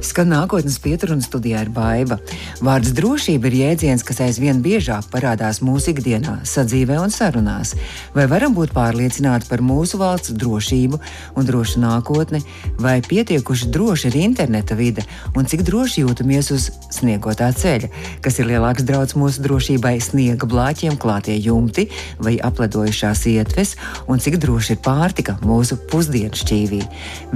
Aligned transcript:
Skan 0.00 0.30
nākotnes 0.32 0.78
pieturuna 0.80 1.20
studijā 1.20 1.60
ir 1.66 1.70
baiva. 1.76 2.16
Vārds 2.64 2.94
drošība 2.96 3.50
ir 3.50 3.56
jēdziens, 3.58 4.04
kas 4.06 4.22
aizvien 4.24 4.62
biežāk 4.64 5.10
parādās 5.12 5.58
mūsu 5.60 5.92
ikdienā, 5.92 6.38
sadzīvē 6.48 6.96
un 7.02 7.12
sarunās. 7.12 7.74
Vai 8.14 8.24
varam 8.30 8.54
būt 8.56 8.72
pārliecināti 8.72 9.50
par 9.50 9.60
mūsu 9.60 10.00
valsts 10.00 10.32
drošību 10.40 11.00
un 11.36 11.48
drošu 11.48 11.82
nākotni, 11.82 12.40
vai 12.80 12.96
pietiekuši 13.04 13.68
droši 13.74 14.08
ir 14.08 14.16
interneta 14.22 14.78
vide 14.78 15.04
un 15.36 15.44
cik 15.44 15.66
droši 15.68 16.06
jūtamies 16.06 16.48
uz 16.56 16.70
sniegotā 16.96 17.50
ceļa, 17.52 17.92
kas 18.24 18.40
ir 18.40 18.48
lielāks 18.48 18.86
draudz 18.88 19.16
mūsu 19.20 19.44
drošībai- 19.44 19.98
sniega 20.08 20.48
blāķiem 20.48 20.96
klātie 20.96 21.36
jumti 21.36 21.90
vai 22.18 22.38
apledojušās 22.40 23.26
ietves, 23.34 23.76
un 24.08 24.18
cik 24.18 24.40
droši 24.40 24.78
ir 24.78 24.80
pārtika 24.80 25.36
mūsu 25.44 25.76
pusdienu 25.92 26.32
šķīvī. 26.32 26.82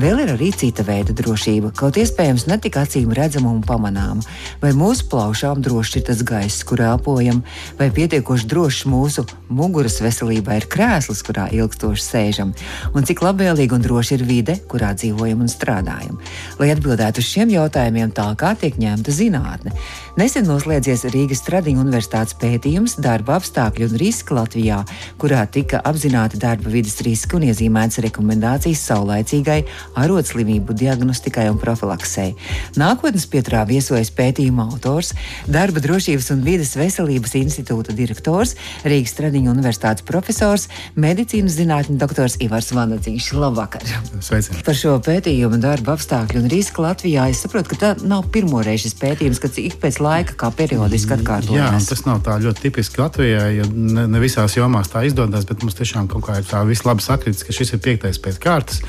Vēl 0.00 0.24
ir 0.24 0.34
arī 0.38 0.50
cita 0.56 0.82
veida 0.82 1.12
drošība, 1.12 1.74
kaut 1.76 2.00
iespējams 2.00 2.48
ne 2.54 2.60
tik 2.62 2.76
acīm 2.78 3.12
redzama 3.14 3.50
un 3.50 3.62
pamanāma. 3.66 4.22
Vai 4.62 4.70
mūsu 4.76 5.08
plaušām 5.10 5.62
drošs 5.64 5.98
ir 5.98 6.06
tas 6.06 6.22
gaiss, 6.26 6.62
kur 6.66 6.82
elpojam, 6.84 7.42
vai 7.78 7.90
pietiekoši 7.94 8.48
drošs 8.50 8.84
mūsu 8.90 9.26
muguras 9.50 9.98
veselībā 10.04 10.60
ir 10.60 10.68
krēsls, 10.70 11.24
kurā 11.26 11.48
ilgstoši 11.54 12.04
sēžam, 12.04 12.54
un 12.94 13.06
cik 13.06 13.24
labvēlīga 13.26 13.78
un 13.78 13.84
droša 13.84 14.18
ir 14.18 14.26
vide, 14.28 14.58
kurā 14.70 14.92
dzīvojam 14.94 15.42
un 15.44 15.50
strādājam. 15.50 16.20
Lai 16.60 16.70
atbildētu 16.74 17.22
uz 17.22 17.30
šiem 17.32 17.54
jautājumiem, 17.56 18.14
tā 18.14 18.30
kā 18.38 18.54
tiek 18.60 18.78
ņemta 18.78 19.14
zinātne. 19.14 19.74
Nesen 20.14 20.44
noslēdzies 20.46 21.08
Rīgas 21.10 21.40
Tradiņu 21.42 21.80
universitātes 21.82 22.36
pētījums 22.38 22.92
darba 23.02 23.34
apstākļu 23.34 23.88
un 23.88 23.96
riski 23.98 24.36
Latvijā, 24.36 24.76
kurā 25.18 25.40
tika 25.50 25.80
apzināti 25.90 26.38
darba 26.38 26.70
vidas 26.70 27.00
riski 27.02 27.34
un 27.34 27.48
iezīmētas 27.48 27.98
rekomendācijas 28.04 28.84
saulaicīgai 28.92 29.56
arotslimību 29.98 30.76
diagnostikai 30.78 31.48
un 31.50 31.58
profilaksei. 31.58 32.36
Nākotnes 32.78 33.26
pieturā 33.32 33.64
viesojas 33.66 34.12
pētījuma 34.14 34.68
autors, 34.68 35.10
darba 35.50 35.82
drošības 35.82 36.30
un 36.36 36.46
vides 36.46 36.76
veselības 36.78 37.34
institūta 37.40 37.90
direktors, 37.98 38.54
Rīgas 38.86 39.16
Tradiņu 39.18 39.50
universitātes 39.50 40.06
profesors, 40.06 40.68
medicīnas 40.94 41.58
zinātņu 41.58 41.98
doktors 41.98 42.38
Ivars 42.38 42.70
Vanadziņš. 42.70 43.32
Labvakar! 43.34 43.82
Sveicien. 44.22 44.62
Par 44.62 44.78
šo 44.78 44.94
pētījumu 45.02 45.58
darba 45.58 45.98
apstākļu 45.98 46.44
un 46.44 46.48
risku 46.54 46.86
Latvijā 46.86 47.26
es 47.34 47.42
saprotu, 47.42 47.74
ka 47.74 47.82
tā 47.82 47.92
nav 48.06 48.30
pirmoreiz 48.30 48.86
šis 48.86 48.94
pētījums, 49.02 49.42
kad 49.42 49.58
ik 49.58 49.80
pēc 49.82 50.03
laika 50.04 50.36
kā 50.44 50.50
periodiski 50.54 51.14
Jā, 51.14 51.18
atkārtojamies. 51.18 51.88
tas 51.90 52.04
nav 52.06 52.22
tā 52.26 52.36
ļoti 52.42 52.66
tipiski 52.66 53.00
Latvijai, 53.02 53.50
jo 53.58 53.68
ne, 53.72 54.06
ne 54.10 54.22
visās 54.22 54.56
jomās 54.56 54.90
tā 54.92 55.04
izdodas, 55.08 55.46
bet 55.48 55.64
mums 55.64 55.76
tiešām 55.78 56.08
kaut 56.12 56.26
kā 56.28 56.38
ir 56.40 56.48
tā 56.48 56.62
vislabāk 56.68 57.04
sakritis, 57.04 57.44
ka 57.46 57.56
šis 57.56 57.74
ir 57.76 57.82
piektais 57.84 58.20
pēc 58.22 58.38
kārtas. 58.42 58.82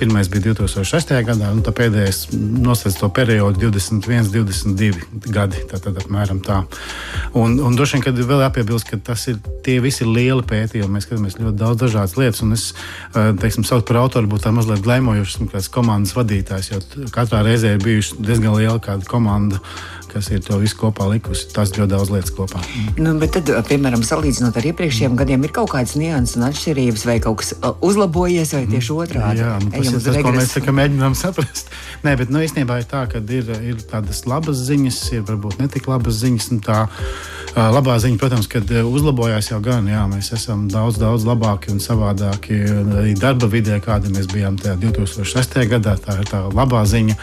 Pirmais 0.00 0.30
bija 0.32 0.50
2006. 0.50 1.12
gadā, 1.26 1.50
un 1.52 1.60
tā 1.64 1.74
pēdējais 1.76 2.30
noslēdz 2.36 3.00
to 3.00 3.10
periodu 3.12 3.66
21, 3.68 4.30
22 4.32 5.32
gadi. 5.34 5.64
Tātad 5.70 5.98
apmēram 6.00 6.40
tā. 6.44 6.62
Un, 7.36 7.58
un 7.60 7.76
droši 7.76 7.98
vien, 7.98 8.06
kad 8.06 8.20
vēl 8.30 8.44
jāpiebilst, 8.46 8.88
ka 8.88 9.00
tas 9.10 9.26
ir 9.32 9.40
tie 9.66 9.78
visi 9.84 10.08
lieli 10.08 10.44
pētījumi. 10.46 10.96
Mēs 10.96 11.08
skatāmies 11.08 11.38
ļoti 11.40 11.60
daudz 11.60 11.84
dažādas 11.84 12.16
lietas, 12.18 12.42
un 12.46 12.56
es, 12.56 12.70
eh, 13.14 13.32
teiksim, 13.40 13.66
sauc 13.66 13.86
par 13.88 14.00
autoru, 14.02 14.30
būtu 14.30 14.48
tā 14.48 14.54
mazliet 14.56 14.84
glaimojošs, 14.84 15.40
kāds 15.52 15.70
komandas 15.72 16.16
vadītājs, 16.16 16.72
jo 16.72 16.80
katrā 17.14 17.44
reizē 17.46 17.74
ir 17.76 17.84
bijuši 17.84 18.20
diezgan 18.20 18.56
liela 18.56 18.80
kāda 18.82 19.06
komanda 19.08 19.60
kas 20.10 20.30
ir 20.34 20.42
to 20.44 20.58
visu 20.60 20.76
kopā 20.80 21.06
likusi. 21.10 21.48
Tas 21.54 21.72
ļoti 21.76 21.90
daudz 21.92 22.12
lietas 22.12 22.34
kopā. 22.34 22.62
Nu, 22.98 23.14
bet, 23.20 23.36
tad, 23.36 23.50
piemēram, 23.68 24.02
salīdzinot 24.06 24.56
ar 24.58 24.68
iepriekšējiem 24.70 25.16
gadiem, 25.18 25.44
ir 25.46 25.54
kaut 25.54 25.72
kādas 25.72 25.96
nianses 26.00 26.38
un 26.38 26.46
atšķirības, 26.48 27.06
vai 27.08 27.16
kaut 27.22 27.40
kas 27.42 27.52
uh, 27.56 27.74
uzlabojies, 27.86 28.54
vai 28.56 28.64
tieši 28.70 28.94
otrādi. 28.96 29.44
Jā, 29.44 29.56
nu, 29.62 29.72
tas 29.74 29.92
ir 29.92 30.04
tas, 30.06 30.20
ko 30.24 30.34
mēs 30.36 30.54
kā 30.66 30.74
mēģinām 30.76 31.16
saprast. 31.18 31.70
Nē, 32.06 32.16
bet 32.20 32.32
nu, 32.32 32.42
īstenībā 32.44 32.80
ir 32.82 32.88
tā, 32.90 33.04
ka 33.10 33.22
ir, 33.22 33.52
ir 33.72 33.84
tādas 33.90 34.24
labas 34.30 34.62
ziņas, 34.68 35.00
ir 35.16 35.26
varbūt 35.28 35.60
ne 35.62 35.68
tik 35.72 35.88
labas 35.90 36.20
ziņas. 36.22 36.50
un 36.54 36.62
Tā 36.64 36.80
ā, 36.84 37.66
labā 37.72 37.96
ziņa, 38.02 38.18
protams, 38.20 38.48
kad 38.50 38.68
ā, 38.70 38.84
uzlabojās 38.86 39.50
jau 39.52 39.60
gan. 39.64 39.88
Jā, 39.90 40.04
mēs 40.10 40.32
esam 40.36 40.66
daudz, 40.70 41.00
daudz 41.00 41.26
labāki 41.28 41.72
un 41.74 41.80
savādāki 41.82 42.58
arī 43.00 43.14
darba 43.18 43.48
vidē, 43.50 43.80
kāda 43.84 44.12
mēs 44.12 44.28
bijām 44.30 44.58
tajā 44.60 44.76
2006. 44.82 45.58
gadā. 45.70 45.96
Tā 46.00 46.20
ir 46.20 46.30
tā 46.30 46.44
labā 46.52 46.84
ziņa. 46.88 47.16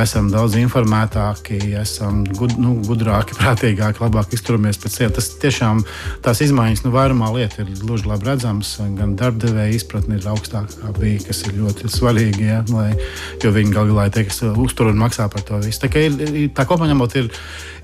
Esam 0.00 0.30
daudz 0.32 0.56
informētāki, 0.56 1.58
esam 1.80 2.22
gud, 2.36 2.54
nu, 2.60 2.76
gudrāki, 2.86 3.36
prātīgāki, 3.40 4.00
labāk 4.00 4.32
izturamies 4.36 4.80
pēc 4.80 4.96
sevis. 4.96 5.16
Tas 5.18 5.30
tiešām 5.42 5.82
tās 6.24 6.40
izmaiņas, 6.46 6.84
nu, 6.86 6.94
vairumā 6.94 7.28
lietu 7.34 7.64
ir 7.64 7.72
gluži 7.82 8.08
labi 8.08 8.30
redzamas. 8.30 8.72
Gan 8.96 9.16
darbdevēja 9.20 9.76
izpratne 9.76 10.16
ir 10.16 10.28
augstāka, 10.30 10.78
kā 10.80 10.94
bija, 10.96 11.20
kas 11.28 11.42
ir 11.46 11.58
ļoti 11.58 11.90
svarīgi. 11.92 12.46
Ja, 12.50 12.62
lai, 12.72 12.94
jo 13.42 13.52
viņi 13.54 13.74
galu 13.74 13.94
galā 13.94 14.08
ir 14.08 14.14
tie, 14.16 14.24
kas 14.28 14.40
uztur 14.48 14.90
un 14.92 15.00
maksā 15.02 15.28
par 15.32 15.44
to 15.46 15.60
visu. 15.60 15.82
Tā, 15.82 15.90
ir, 16.00 16.48
tā 16.56 16.64
kopumā 16.68 16.88
ņemot, 16.90 17.16
ir, 17.20 17.30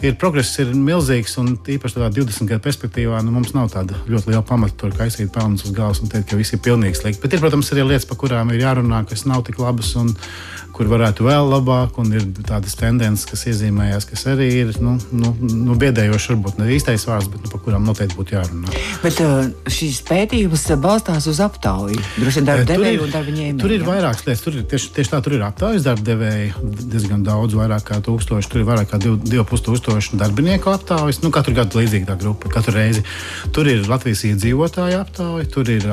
ir 0.07 0.17
progress 0.21 0.57
ir 0.63 0.73
milzīgs, 0.73 1.37
un 1.43 1.55
īpaši 1.57 1.99
tādā 1.99 2.11
20 2.17 2.51
gadu 2.51 2.65
perspektīvā 2.65 3.21
nu, 3.27 3.35
mums 3.37 3.55
nav 3.57 3.71
tāda 3.75 3.99
ļoti 4.09 4.33
liela 4.33 4.45
pamata 4.47 4.79
tur 4.81 4.95
kaisīt 4.97 5.33
pelnus 5.35 5.67
uz 5.67 5.75
galvas 5.77 6.03
un 6.05 6.13
teikt, 6.13 6.31
ka 6.31 6.41
viss 6.41 6.57
ir 6.57 6.63
pilnīgi 6.65 7.01
slikti. 7.01 7.23
Bet 7.25 7.37
ir, 7.37 7.43
protams, 7.45 7.73
arī 7.75 7.87
lietas, 7.91 8.09
par 8.09 8.21
kurām 8.21 8.53
ir 8.55 8.63
jārunā, 8.65 9.05
kas 9.09 9.27
nav 9.29 9.45
tik 9.47 9.61
labas 9.63 9.95
un 10.01 10.15
kur 10.77 10.89
varētu 10.91 11.25
vēl 11.25 11.47
labāk, 11.49 11.97
un 12.03 12.11
ir 12.13 12.25
tādas 12.45 12.75
tendences, 12.77 13.25
kas 13.29 13.47
iezīmējās, 13.49 14.05
kas 14.11 14.27
arī 14.29 14.49
ir 14.61 14.73
nu, 14.85 14.97
nu, 15.17 15.33
nu, 15.41 15.77
biedējošas, 15.81 16.29
varbūt 16.35 16.59
ne 16.61 16.69
īstais 16.77 17.07
vārds, 17.09 17.31
bet 17.33 17.47
nu, 17.47 17.51
par 17.53 17.63
kurām 17.65 17.87
noteikti 17.89 18.19
būtu 18.19 18.37
jārunā. 18.37 18.75
Bet 19.03 19.21
uh, 19.25 19.49
šīs 19.73 20.03
pētījums 20.09 20.67
uh, 20.75 20.79
balstās 20.85 21.27
uz 21.33 21.41
aptauju. 21.45 21.97
Droši 22.19 22.43
vien 22.43 22.49
darba 22.51 22.67
ir- 22.67 22.71
devēju 22.75 23.05
un 23.07 23.15
darba 23.17 23.37
ņēmēju. 23.39 23.61
Tur 23.65 23.75
ir 23.79 23.87
vairākas 23.89 24.27
lietas. 24.29 24.45
Tur 24.45 24.61
ir 24.61 24.69
tieši, 24.71 24.93
tieši 24.99 25.15
tā, 25.15 25.23
tur 25.25 25.39
ir 25.39 25.47
aptaujas 25.49 25.87
darba 25.89 26.07
devēji 26.11 26.53
diezgan 26.93 27.25
daudz, 27.27 27.57
vairāk 27.57 27.89
kā 27.89 28.01
tūkstoši. 28.05 28.53
Tur 28.53 28.63
ir 28.63 28.69
vairāk 28.69 28.93
kā 28.93 29.01
div- 29.03 29.19
divi 29.25 29.47
pus 29.49 29.65
tūkstoši 29.67 30.21
darbinieku 30.21 30.71
aptaujas. 30.77 31.23
Nu, 31.25 31.33
katru 31.35 31.57
gadu 31.57 31.81
līdzīga 31.81 32.13
tā 32.13 32.21
grupa, 32.21 32.53
katru 32.53 32.77
reizi. 32.77 33.05
Tur 33.57 33.67
ir 33.73 33.89
Latvijas 33.89 34.27
iedzīvotāju 34.29 35.01
aptauja, 35.01 35.49
tur 35.57 35.73
ir 35.73 35.89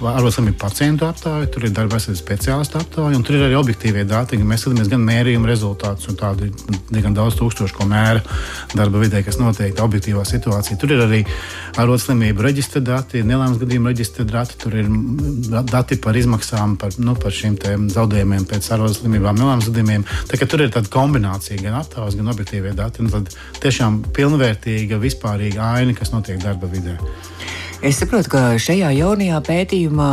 ārvalstslimnieku. 0.00 0.22
Ārvalstslimību 0.22 0.58
pacientu 0.58 1.06
aptauja, 1.06 1.46
tur 1.52 1.66
ir 1.66 1.72
darba 1.74 1.96
aizsardzības 1.96 2.22
speciālistu 2.22 2.78
aptauja, 2.80 3.16
un 3.16 3.24
tur 3.26 3.36
ir 3.36 3.44
arī 3.46 3.56
objektīvie 3.58 4.04
dati. 4.08 4.38
Mēs 4.38 4.64
skatāmies 4.64 4.90
gan 4.90 5.02
mērījumu 5.04 5.48
rezultātus, 5.48 6.08
un 6.10 6.18
tādu 6.20 6.48
diezgan 6.90 7.14
daudz 7.16 7.36
tūkstošu, 7.38 7.76
ko 7.76 7.86
mēra 7.90 8.22
darba 8.74 9.02
vidē, 9.02 9.22
kas 9.24 9.38
notiek 9.40 9.78
objektīvā 9.82 10.24
situācijā. 10.28 10.78
Tur 10.80 10.94
ir 10.94 11.04
arī 11.06 11.22
ārvalstslimību 11.80 12.46
reģistra 12.46 12.82
dati, 12.84 13.24
nelēmas 13.26 13.60
gadījuma 13.62 13.92
reģistra 13.92 14.26
dati, 14.28 14.58
tur 14.62 14.76
ir 14.80 14.90
dati 15.70 15.98
par 16.02 16.18
izmaksām, 16.18 16.76
par, 16.80 16.96
nu, 16.98 17.16
par 17.18 17.34
te 17.62 17.76
zaudējumiem 17.96 18.46
pēc 18.50 18.70
ārvalstslimībām, 18.76 19.40
nelēmas 19.40 19.70
gadījumiem. 19.70 20.06
Tā 20.30 20.40
tur 20.46 20.64
ir 20.64 20.72
tāda 20.74 20.92
kombinācija, 20.92 21.60
gan 21.62 21.80
aptaujas, 21.80 22.18
gan 22.18 22.32
objektīvie 22.32 22.76
dati. 22.78 23.08
Tad 23.12 23.34
tiešām 23.62 24.02
pilnvērtīga, 24.16 25.00
vispārīga 25.02 25.74
aina, 25.76 25.96
kas 25.98 26.14
notiek 26.14 26.40
darba 26.42 26.70
vidē. 26.70 26.98
Es 27.82 27.96
saprotu, 27.98 28.30
ka 28.30 28.40
šajā 28.62 28.92
jaunajā 28.94 29.40
pētījumā 29.42 30.10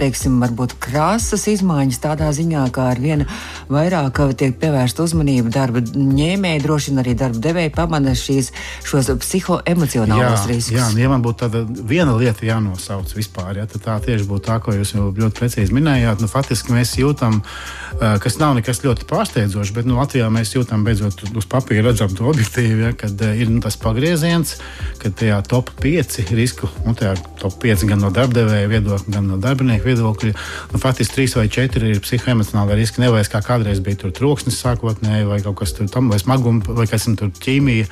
teiksim, 0.00 0.38
varbūt 0.42 0.74
krāsas 0.82 1.46
izmaiņas 1.50 2.00
tādā 2.02 2.30
ziņā, 2.34 2.64
ka 2.74 2.88
ar 2.92 3.00
vienu 3.02 3.26
vairāk 3.70 4.20
tiek 4.38 4.56
pievērsta 4.60 5.04
uzmanība 5.04 5.52
darba 5.54 5.82
ņēmēji, 5.84 6.62
droši 6.64 6.92
vien 6.92 7.02
arī 7.02 7.14
darba 7.18 7.42
devēji 7.44 7.72
pamana 7.76 8.14
šīs, 8.18 8.50
šos 8.86 9.12
psihoemocionālos 9.22 10.46
riskus. 10.50 10.76
jā, 10.76 10.88
ja 10.98 11.10
man 11.12 11.24
būtu 11.24 11.44
tāda 11.44 11.64
viena 11.66 12.16
lieta 12.18 12.46
jānosauc 12.48 13.12
vispār, 13.16 13.60
ja, 13.60 13.66
tad 13.70 13.84
tā 13.86 13.98
tieši 14.06 14.28
būtu 14.28 14.46
tā, 14.48 14.58
ko 14.64 14.74
jūs 14.76 14.94
jau 14.96 15.10
ļoti 15.16 15.38
precīzi 15.38 15.76
minējāt. 15.76 16.22
Nu, 16.24 16.30
faktiski 16.30 16.74
mēs 16.76 16.96
jūtam, 17.00 17.40
uh, 17.42 18.16
kas 18.22 18.40
nav 18.42 18.56
nekas 18.58 18.82
ļoti 18.84 19.08
pārsteidzošs, 19.10 19.74
bet 19.76 19.88
nu, 19.88 19.98
Latvijā 20.00 20.30
mēs 20.32 20.54
jūtam 20.56 20.84
beidzot 20.86 21.24
uz 21.30 21.48
papīra 21.50 21.90
redzam 21.90 22.12
to 22.16 22.28
objektīvi, 22.32 22.88
ja, 22.88 22.94
kad 22.96 23.20
uh, 23.20 23.34
ir 23.36 23.52
nu, 23.52 23.60
tas 23.64 23.78
pagrieziens, 23.80 24.56
kad 25.02 25.16
tajā 25.20 25.42
top 25.48 25.72
5 25.82 26.22
risku, 26.36 26.70
un 26.86 26.98
tajā 26.98 27.16
top 27.40 27.56
5 27.62 27.86
gan 27.90 28.02
no 28.04 28.10
darbdevēja 28.14 28.70
viedokļa, 28.70 29.14
gan 29.14 29.28
no 29.30 29.38
darbinieku 29.42 29.88
viedokļa, 29.88 30.32
nu, 30.72 30.80
faktiski 30.82 31.16
3 31.20 31.38
vai 31.40 31.46
4 31.56 31.92
ir 31.94 32.02
psihoemocionāli 32.04 32.78
riski. 32.80 33.02
Nevis 33.04 33.32
kā 33.32 33.42
kādreiz 33.44 33.82
bija 33.84 34.02
tur 34.04 34.14
troksnis 34.16 34.60
sākotnēji, 34.62 35.28
vai 35.28 35.40
kaut 35.44 35.60
kas 35.62 35.74
tam, 35.80 36.10
vai 36.12 36.20
smagums, 36.22 36.68
vai 36.68 36.88
kas 36.90 37.08
tur 37.10 37.32
ķīmija. 37.42 37.88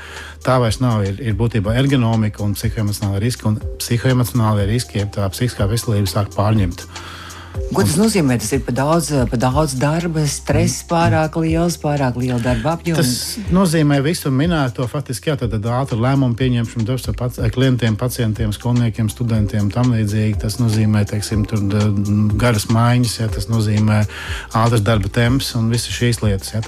Tā 0.46 0.58
vairs 0.62 0.80
nav. 0.84 1.04
Ir, 1.08 1.20
ir 1.22 1.38
būtībā 1.38 1.76
ergonomika 1.78 2.42
un 2.44 2.56
psihoemocionāla 2.58 3.22
riska, 3.22 3.48
un 3.50 3.60
psihoemocionālie 3.80 4.68
riski, 4.68 5.02
jeb 5.02 5.14
tā 5.14 5.28
psihiskā 5.32 5.68
veselība 5.70 6.10
sāk 6.10 6.34
pārņemt. 6.36 6.86
Ko 7.68 7.84
tas 7.84 7.96
nozīmē? 7.98 8.38
Tas 8.40 8.50
ir 8.56 8.62
par 8.64 8.74
daudz, 8.74 9.08
par 9.28 9.40
daudz 9.42 9.74
darba, 9.78 10.22
stress 10.30 10.80
pārāk 10.88 11.36
liels, 11.42 11.76
pārāk 11.78 12.16
liela 12.18 12.38
darba 12.42 12.72
apjoma. 12.76 13.02
Tas 13.02 13.36
nozīmē 13.54 13.98
visu 14.02 14.32
minēto. 14.34 14.86
Faktiski, 14.88 15.34
ātri 15.34 15.98
lēmumu 16.00 16.34
pieņemšanu 16.38 16.86
darbs 16.88 17.08
ar 17.10 17.16
pac 17.18 17.36
klientiem, 17.54 17.98
pacientiem, 18.00 18.54
skolniekiem, 18.56 19.10
studentiem 19.12 19.68
tam 19.74 19.92
līdzīgi. 19.94 20.38
Tas 20.42 20.56
nozīmē, 20.62 21.04
teiksim, 21.10 21.44
tur 21.50 21.60
garas 22.40 22.68
maiņas, 22.72 23.18
jā, 23.20 23.28
tas 23.36 23.50
nozīmē 23.52 24.00
ātras 24.56 24.84
darba 24.86 25.12
temps 25.12 25.52
un 25.58 25.68
visas 25.74 25.92
šīs 25.98 26.22
lietas. 26.24 26.54
Jā, 26.56 26.64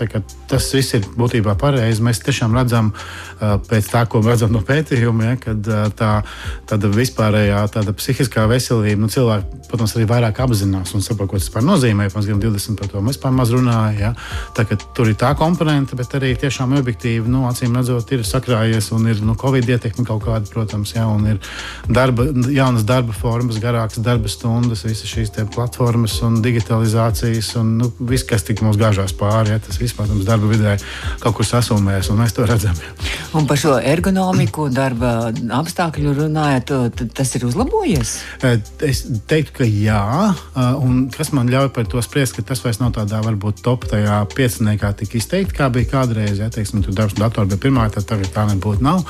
tas 0.52 0.69
viss 0.76 0.98
ir 0.98 1.08
būtībā 1.16 1.56
pareizi. 1.60 2.04
Mēs 2.04 2.22
tiešām 2.26 2.54
redzam 2.58 2.93
pēc 3.40 3.90
tā, 3.94 4.04
ko 4.10 4.20
redzam 4.26 4.52
no 4.54 4.60
pētījuma, 4.66 5.32
ja, 5.32 5.40
kad 5.40 5.72
tā 5.96 6.93
vispārējā 7.00 7.64
tāda 7.72 7.96
psihiskā 7.96 8.46
veselība, 8.50 9.00
nu, 9.06 9.10
cilvēki, 9.12 9.64
protams, 9.70 9.96
arī 9.96 10.06
vairāk 10.10 10.44
apzinās 10.44 10.80
un 10.94 11.05
saprot, 11.05 11.31
ko 11.31 11.38
tas 11.41 11.65
nozīmē. 11.65 12.09
Pirms 12.11 12.29
gadiem 12.29 12.41
20 12.43 12.79
par 12.79 12.91
to 12.91 13.03
mēs 13.05 13.19
pār 13.21 13.35
maz 13.35 13.53
runājām. 13.55 13.99
Ja? 14.00 14.12
Tā, 14.56 14.65
tur 14.97 15.11
ir 15.11 15.17
tā 15.21 15.32
komponente, 15.38 15.97
bet 15.99 16.15
arī 16.19 16.32
tiešām 16.38 16.75
objektīvi, 16.79 17.29
nu, 17.31 17.44
acīm 17.49 17.77
redzot, 17.77 18.11
ir 18.15 18.25
sakrājies 18.27 18.91
un 18.97 19.09
ir 19.11 19.23
nu, 19.25 19.37
Covid 19.38 19.69
ietekme 19.77 20.06
kaut 20.09 20.25
kāda, 20.25 20.49
protams, 20.50 20.94
ja? 20.97 21.06
un 21.11 21.27
ir 21.35 21.41
darba, 21.88 22.29
jaunas 22.50 22.87
darba 22.88 23.17
formas, 23.17 23.61
garākas 23.62 24.03
darba 24.05 24.31
stundas, 24.31 24.85
visas 24.87 25.11
šīs 25.11 25.35
platformas 25.55 26.19
un 26.27 26.41
digitalizācijas 26.44 27.55
un 27.61 27.77
nu, 27.81 27.91
viss, 28.00 28.27
kas 28.27 28.47
tik 28.47 28.65
mums 28.65 28.81
gāžās 28.81 29.15
pāri. 29.17 29.55
Ja? 29.55 29.61
Tas 29.62 29.81
viss, 29.81 29.97
protams, 29.97 30.27
darba 30.29 30.50
vidē 30.50 30.77
kaut 31.23 31.38
kur 31.38 31.49
sasumēs, 31.49 32.11
un 32.12 32.23
mēs 32.23 32.37
to 32.37 32.47
redzam. 32.49 32.79
Ja? 32.81 32.94
Un 33.38 33.47
par 33.50 33.61
šo 33.61 33.77
ergonomiku, 33.79 34.69
darba 34.75 35.31
apstākļu 35.61 36.15
runājot, 36.23 36.73
tas 37.17 37.35
ir 37.38 37.47
uzlabojies? 37.49 38.17
Es 38.87 39.05
teiktu, 39.31 39.61
ka 39.61 39.69
jā. 39.69 40.03
Un 40.78 41.08
kas 41.14 41.32
man 41.37 41.50
ļauj 41.50 41.70
par 41.75 41.88
to 41.90 42.02
spriest, 42.05 42.37
ka 42.37 42.44
tas 42.46 42.62
vairs 42.64 42.81
nav 42.81 42.93
tādā 42.96 43.20
varbūt 43.25 43.62
top 43.64 43.87
tajā 43.90 44.20
pieciniekā 44.34 44.93
tik 45.00 45.17
izteikti, 45.20 45.56
kā 45.58 45.69
bija 45.72 45.90
kādreiz. 45.90 46.38
Ja, 46.38 46.50
teiksim, 46.52 46.84
tur 46.84 46.94
darbs 46.96 47.17
un 47.17 47.25
datori 47.25 47.50
bija 47.52 47.64
pirmā, 47.67 47.88
tad 47.94 48.06
tagad 48.11 48.31
tā 48.34 48.46
nebūtu 48.50 48.84
nav. 48.84 49.05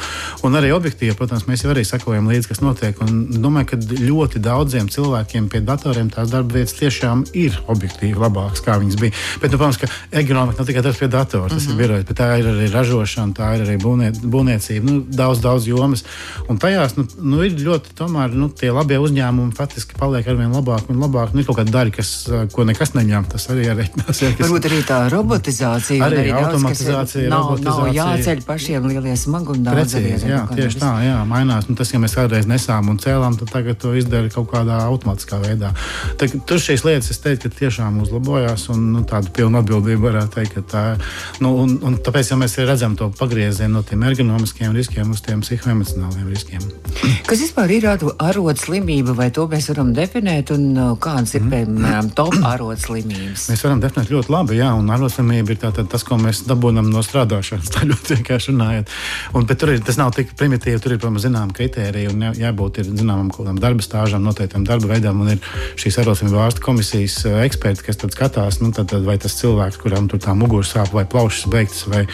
Un 0.47 0.59
arī 0.59 0.73
objektīvi, 0.77 1.17
protams, 1.19 1.47
mēs 1.51 1.65
jau 1.65 1.75
arī 1.75 1.85
sekojam 1.85 2.31
līdzi, 2.31 2.51
kas 2.51 2.63
notiek. 2.65 3.01
Un 3.05 3.43
domāju, 3.43 3.73
ka 3.73 3.81
ļoti 4.01 4.43
daudziem 4.45 4.89
cilvēkiem 4.93 5.51
pie 5.53 5.63
datoriem 5.67 6.11
tās 6.13 6.33
darba 6.33 6.59
vietas 6.59 6.79
tiešām 6.81 7.27
ir 7.35 7.61
objektīvi 7.69 8.19
labākas, 8.19 8.65
kā 8.65 8.79
viņas 8.81 9.01
bija. 9.01 9.17
Bet, 9.43 9.53
nu, 9.53 9.61
protams, 9.61 9.81
ka 9.83 9.91
ergonomika 10.11 10.63
nav 10.63 10.71
tikai 10.71 10.87
tas 10.87 10.99
pie 10.99 11.09
datora, 11.09 11.49
tas 11.49 11.67
mm 11.67 11.67
-hmm. 11.67 11.71
ir 11.71 11.75
mhm. 11.75 11.83
birojs, 11.83 12.07
bet 12.09 12.21
tā 12.21 12.31
ir 12.39 12.53
arī 12.55 12.73
ražošana, 12.73 13.35
tā 13.35 13.55
ir 13.57 13.67
arī 13.67 13.79
būvniecība 13.81 14.41
būvniecība, 14.41 14.85
nu, 14.87 15.03
daudz, 15.05 15.41
daudz 15.41 15.67
jomas. 15.69 16.05
Un 16.49 16.59
tajās 16.59 16.97
nu, 16.97 17.07
nu, 17.23 17.43
ir 17.45 17.57
ļoti, 17.59 17.95
tomēr, 17.99 18.35
nu, 18.35 18.49
tie 18.49 18.71
labie 18.73 18.99
uzņēmumi 19.01 19.55
faktiski 19.57 19.99
paliek 19.99 20.27
ar 20.27 20.39
vien 20.39 20.53
labāk 20.55 20.91
un 20.91 21.01
labāk. 21.03 21.35
Nu, 21.35 21.40
ir 21.41 21.49
kaut 21.49 21.59
kāda 21.61 21.75
daļa, 21.75 21.95
kas, 21.97 22.11
ko 22.55 22.67
nekas 22.69 22.95
neņem, 22.97 23.27
tas 23.33 23.49
arī 23.53 23.67
ir 23.69 23.83
kas... 23.97 24.23
Varbūt 24.41 24.69
arī 24.71 24.81
tā 24.89 25.01
robotizācija, 25.13 26.05
arī, 26.07 26.21
arī 26.25 26.35
automatizācija. 26.39 27.25
Ir, 27.27 27.33
nav, 27.33 27.53
nav 27.65 27.91
jāceļ 27.97 28.45
pašiem 28.47 28.89
lielie 28.91 29.17
smagumi 29.19 29.65
daudz. 29.67 29.97
Precīzi, 29.97 30.31
jā, 30.31 30.43
tieši 30.55 30.81
tā, 30.81 30.93
jā, 31.05 31.19
mainās. 31.29 31.69
Nu, 31.71 31.77
tas, 31.79 31.93
ja 31.95 32.01
mēs 32.03 32.17
kādreiz 32.19 32.49
nesām 32.51 32.93
un 32.93 33.01
cēlām, 33.03 33.39
tad 33.41 33.53
tagad 33.55 33.81
to 33.83 33.95
izdara 33.99 34.31
kaut 34.33 34.51
kādā 34.53 34.81
automātiskā 34.87 35.41
veidā. 35.43 35.73
Tā, 36.21 36.29
tur 36.49 36.63
šīs 36.63 36.85
lietas, 36.87 37.11
es 37.15 37.23
teiktu, 37.23 37.51
ka 37.51 37.63
tiešām 37.65 38.01
uzlabojās 38.05 38.69
un 38.75 38.87
nu, 38.95 39.05
tādu 39.09 39.33
pilnu 39.37 39.61
atbildību 39.63 40.09
varētu 40.09 40.35
teikt, 40.39 40.57
ka 40.59 40.65
tā 40.75 40.85
ir. 40.95 41.05
Nu, 41.45 41.55
un, 41.65 41.77
un 41.87 41.99
tāpēc, 42.03 42.33
ja 42.33 42.39
mēs 42.41 42.59
redzam 42.61 42.97
to 42.99 43.11
pagriezienu 43.19 43.79
no 43.79 43.85
tiem 43.87 44.03
ergonomiskiem 44.09 44.75
riskiem 44.77 45.13
uz 45.15 45.23
tiem 45.25 45.43
psihoemocionāliem 45.45 46.29
riskiem. 46.31 46.65
Kas 47.29 47.43
vispār 47.43 47.73
ir 47.77 47.87
arodslimība, 47.91 49.15
vai 49.17 49.31
to 49.35 49.47
mēs 49.51 49.71
varam 49.73 49.93
definēt, 49.97 50.53
un 50.55 50.67
uh, 50.75 50.93
kādas 51.31 51.35
ir, 51.35 51.45
mhm. 51.45 51.79
piemēram, 51.79 52.11
top 52.15 52.35
arodslimības? 52.45 53.49
Mēs 53.51 53.65
varam 53.65 53.81
definēt 53.83 54.11
ļoti 54.11 54.33
labi, 54.33 54.59
jā, 54.59 54.71
un 54.75 54.91
arodslimība 54.91 55.55
ir 55.55 55.61
tātad 55.63 55.89
tas, 55.91 56.05
ko 56.07 56.19
mēs 56.19 56.45
dabūjam 56.49 56.91
no 56.91 57.03
strādāšanas, 57.05 57.71
tā 57.75 57.87
ļoti 57.87 58.17
vienkārši 58.19 58.53
runājot. 58.53 58.95
Un, 59.35 59.47
bet 59.47 59.61
tur 59.61 59.75
ir, 59.75 59.83
tas 59.85 59.99
nav 60.01 60.13
tik 60.17 60.35
primitīvi, 60.39 60.81
tur 60.83 60.95
ir, 60.95 61.01
protams, 61.01 61.25
zinām 61.27 61.53
kritēriji 61.55 62.11
un 62.11 62.27
jā, 62.27 62.33
jābūt 62.47 62.83
ir 62.83 62.91
zināmam 62.91 63.31
kaut 63.31 63.45
kādam 63.45 63.61
darba 63.63 63.85
stāžam, 63.85 64.25
noteiktām 64.27 64.67
darba 64.67 64.95
veidām, 64.95 65.23
un 65.23 65.35
ir 65.37 65.51
šīs 65.81 66.01
arodslimību 66.03 66.43
ārstu 66.43 66.65
komisijas 66.65 67.21
uh, 67.27 67.41
eksperti, 67.45 67.87
kas 67.87 68.01
tad 68.01 68.15
skatās, 68.17 68.61
nu, 68.65 68.73
tad, 68.75 68.93
vai 69.07 69.19
tas 69.21 69.37
cilvēks, 69.39 69.81
kuram 69.81 70.09
tur 70.11 70.23
tā 70.23 70.35
muguras 70.37 70.73
sāp 70.75 70.93
vai 70.95 71.07
plaušas 71.09 71.51
beigtas 71.51 71.87
vai, 71.91 72.05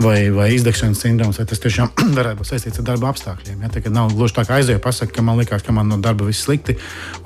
vai, 0.00 0.18
vai 0.34 0.50
izdegšanas 0.56 1.04
sindroms, 1.04 1.40
vai 1.40 1.48
tas 1.50 1.62
tiešām 1.62 1.92
varētu 2.18 2.40
būt 2.40 2.52
saistīts 2.52 2.80
ar 2.80 2.88
darba 2.92 3.12
apstākļiem. 3.12 3.64
Ja? 3.64 3.72
Tā 3.74 3.92
nav 3.92 4.14
gluži 4.14 4.38
tā, 4.38 4.46
kā 4.48 4.60
aizēju 4.60 4.82
pasakot, 4.84 5.14
ka 5.14 5.24
man 5.26 5.40
liekas, 5.40 5.64
ka 5.66 5.74
man 5.74 5.90
no 5.90 5.98
darba 6.02 6.26
viss 6.28 6.46
slikti 6.46 6.76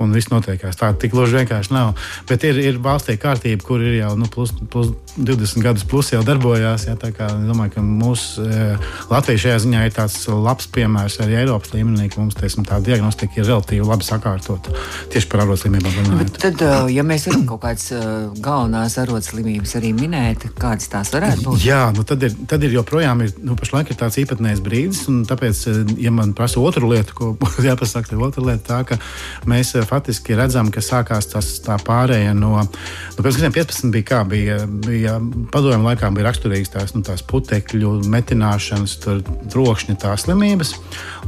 un 0.01 0.13
viss 0.15 0.31
notiekās. 0.33 0.77
Tā 0.79 0.91
tik 0.99 1.13
gluži 1.15 1.28
vienkārši 1.35 1.73
nav. 1.75 1.93
Bet 2.29 2.45
ir, 2.47 2.59
ir 2.61 2.79
valstī 2.83 3.17
kārtība, 3.21 3.63
kur 3.65 3.83
ir 3.83 3.99
jau 3.99 4.13
nu, 4.19 4.29
plus, 4.31 4.53
plus 4.71 4.91
20 5.17 5.63
gadus 5.65 5.85
plus 5.89 6.11
jau 6.13 6.21
darbojās. 6.25 6.87
Ja? 6.89 6.97
Kā, 6.99 7.29
es 7.31 7.47
domāju, 7.47 7.75
ka 7.77 7.83
mūsu 7.85 8.45
e, 8.45 8.69
Latvija 9.11 9.45
šajā 9.45 9.59
ziņā 9.65 9.85
ir 9.87 9.95
tāds 9.95 10.17
labs 10.29 10.69
piemērs 10.73 11.19
arī 11.23 11.39
Eiropas 11.43 11.73
līmenī, 11.75 12.09
ka 12.11 12.21
mums 12.21 12.37
teiksim, 12.39 12.67
tā 12.67 12.81
diagnostika 12.83 13.39
ir 13.39 13.49
relatīvi 13.49 13.87
labi 13.87 14.07
sakārtota 14.07 14.75
tieši 15.13 15.31
par 15.31 15.45
arotslimībām. 15.45 16.23
Tad, 16.39 16.61
e, 16.61 16.73
ja 16.95 17.05
mēs 17.07 17.27
varam 17.29 17.45
kaut 17.49 17.63
kādas 17.65 17.89
e, 17.95 18.03
galvenās 18.43 18.99
arotslimības 19.01 19.75
arī 19.79 19.93
minēt, 19.97 20.49
kādas 20.59 20.89
tās 20.91 21.13
varētu 21.15 21.45
būt? 21.45 21.63
Jā, 21.65 21.81
nu 21.95 22.05
tad 22.07 22.23
ir, 22.25 22.35
tad 22.49 22.63
ir 22.65 22.73
joprojām 22.77 23.23
ir, 23.25 23.33
nu, 23.43 23.55
pašlaik 23.59 23.91
ir 23.91 23.99
tāds 23.99 24.19
īpatnējs 24.21 24.61
brīdis. 24.63 25.03
Tāpēc, 25.29 25.61
eh, 25.69 25.93
ja 26.05 26.13
man 26.13 26.33
prasa 26.37 26.61
otru 26.63 26.89
lietu, 26.91 27.15
ko 27.17 27.31
jāpasaka, 27.67 28.13
tad 28.13 28.23
otra 28.29 28.45
lieta 28.51 28.63
tā, 28.69 28.79
ka 28.91 28.99
mēs 29.49 29.73
eh, 29.75 29.85
faktiski 29.87 30.37
redzam, 30.39 30.71
ka 30.73 30.83
sākās 30.83 31.18
tas 31.27 31.47
tā 31.65 31.75
pārēja 31.83 32.31
no, 32.37 32.53
nu, 32.63 33.19
pirms 33.19 33.39
gadiem 33.39 33.55
15 33.57 33.91
bija 33.93 34.07
kā, 34.07 34.19
bija, 34.29 34.57
bija 34.85 35.17
padomju 35.51 35.83
laikā 35.83 36.09
bija 36.15 36.27
raksturīgas 36.29 36.71
tās, 36.73 36.93
nu, 36.95 37.03
tās 37.05 37.23
putekļu 37.27 37.91
metināšanas, 38.09 38.95
trokšņa 39.51 39.97
tās 39.99 40.25
slimības, 40.27 40.73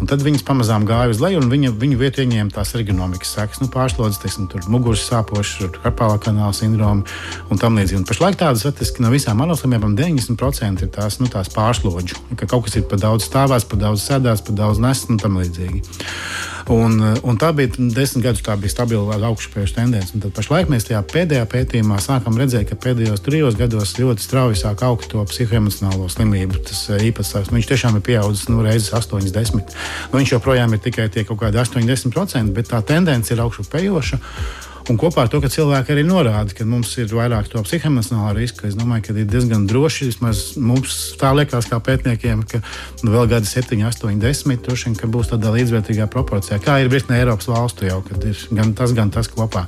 tad 0.08 0.24
viņas 0.26 0.46
pamazām 0.48 0.86
gāja 0.90 1.12
uz 1.12 1.22
leju, 1.24 1.42
un 1.44 1.52
viņa, 1.52 1.74
viņu 1.82 2.00
vietu 2.00 2.24
ieņēma 2.24 2.56
tās 2.56 2.76
ergonomikas 2.78 3.34
sekas, 3.36 3.62
nu, 3.64 3.70
pārslodzes, 3.74 4.22
teiksim, 4.24 4.48
muguras 4.72 5.04
sāpošas, 5.10 5.76
karpālā 5.82 6.20
kanāla 6.24 6.56
sindroma 6.56 7.04
un 7.52 7.62
tam 7.62 7.80
līdzīgi. 7.80 8.02
Un 8.02 8.08
pašlaik 8.08 8.40
tādas, 8.40 8.66
faktiski 8.68 9.04
no 9.04 9.12
visām 9.14 9.44
anoslimībām 9.44 9.98
90% 10.00 10.86
ir 10.86 10.94
tās, 10.96 11.20
nu, 11.22 11.30
tās 11.32 11.52
pārslodžu, 11.54 12.20
ka 12.40 12.48
kaut 12.48 12.68
kas 12.68 12.80
ir 12.80 12.88
par 12.92 13.02
daudz 13.04 13.28
stāvēs, 13.28 13.68
par 13.68 13.82
daudz 13.84 14.08
sēdās, 14.08 14.46
par 14.48 14.58
daudz 14.64 14.82
nes 14.82 15.06
un 15.10 15.22
tam 15.22 15.40
līdzīgi. 15.42 15.86
Un, 16.70 17.00
un 17.26 17.40
tā 17.42 17.52
bija 17.56 17.74
desmit 17.78 18.26
gadus, 18.28 18.44
tā 18.46 18.56
bija 18.60 18.74
stabila 18.74 19.18
augšupejoša 19.32 19.78
tendence. 19.80 20.14
Tad 20.14 20.36
pašlaik 20.38 20.70
mēs 20.72 20.88
tajā 20.90 21.02
pēdējā 21.12 21.48
pētījumā 21.50 22.00
sākam 22.04 22.38
redzēt, 22.40 22.68
ka 22.70 22.80
pēdējos 22.86 23.24
trijos 23.26 23.58
gados 23.60 23.96
ļoti 23.98 24.26
strauji 24.26 24.62
sāk 24.62 24.84
augt 24.88 25.10
to 25.12 25.24
psihoemocionālo 25.30 26.10
slimību. 26.12 26.62
Tas 26.70 26.84
eh, 26.92 27.08
īpatsvars 27.10 27.54
nu, 27.54 27.62
tiešām 27.72 27.98
ir 27.98 28.06
pieaudzis 28.06 28.50
nu, 28.52 28.62
reizes 28.66 28.94
80. 28.94 29.78
Nu, 30.12 30.20
viņš 30.20 30.36
joprojām 30.38 30.76
ir 30.76 30.84
tikai 30.84 31.10
tie 31.14 31.26
kaut 31.28 31.42
kādi 31.44 31.62
80%, 31.62 32.54
bet 32.56 32.72
tā 32.74 32.84
tendence 32.86 33.34
ir 33.34 33.42
augšupejoša. 33.46 34.22
Un 34.90 34.98
kopā 35.00 35.26
ar 35.26 35.30
to, 35.32 35.42
ka 35.44 35.52
cilvēki 35.52 35.94
arī 35.94 36.04
norāda, 36.08 36.56
ka 36.58 36.66
mums 36.68 36.94
ir 37.02 37.12
vairāk 37.14 37.52
to 37.52 37.62
psihoemocionālo 37.66 38.34
risku, 38.38 38.66
es 38.68 38.78
domāju, 38.78 39.06
ka 39.08 39.16
ir 39.16 39.30
diezgan 39.30 39.68
droši. 39.70 40.10
Vismaz 40.10 40.44
mums 40.58 40.98
tā 41.22 41.34
liekas, 41.38 41.70
kā 41.70 41.78
pētniekiem, 41.84 42.42
ka 42.50 42.64
nu, 43.04 43.14
vēl 43.14 43.30
gadi 43.36 43.50
7, 43.52 43.78
8, 43.92 44.18
10 44.24 44.66
droši 44.66 44.92
vien 44.92 45.14
būs 45.14 45.32
tādā 45.34 45.54
līdzvērtīgā 45.58 46.10
proporcijā. 46.12 46.60
Kā 46.64 46.80
ir 46.82 46.92
virkne 46.94 47.20
Eiropas 47.20 47.52
valstu 47.52 47.90
jau, 47.90 48.02
kad 48.08 48.26
ir 48.26 48.46
gan 48.58 48.76
tas, 48.78 48.96
gan 48.98 49.14
tas 49.14 49.30
kopā. 49.32 49.68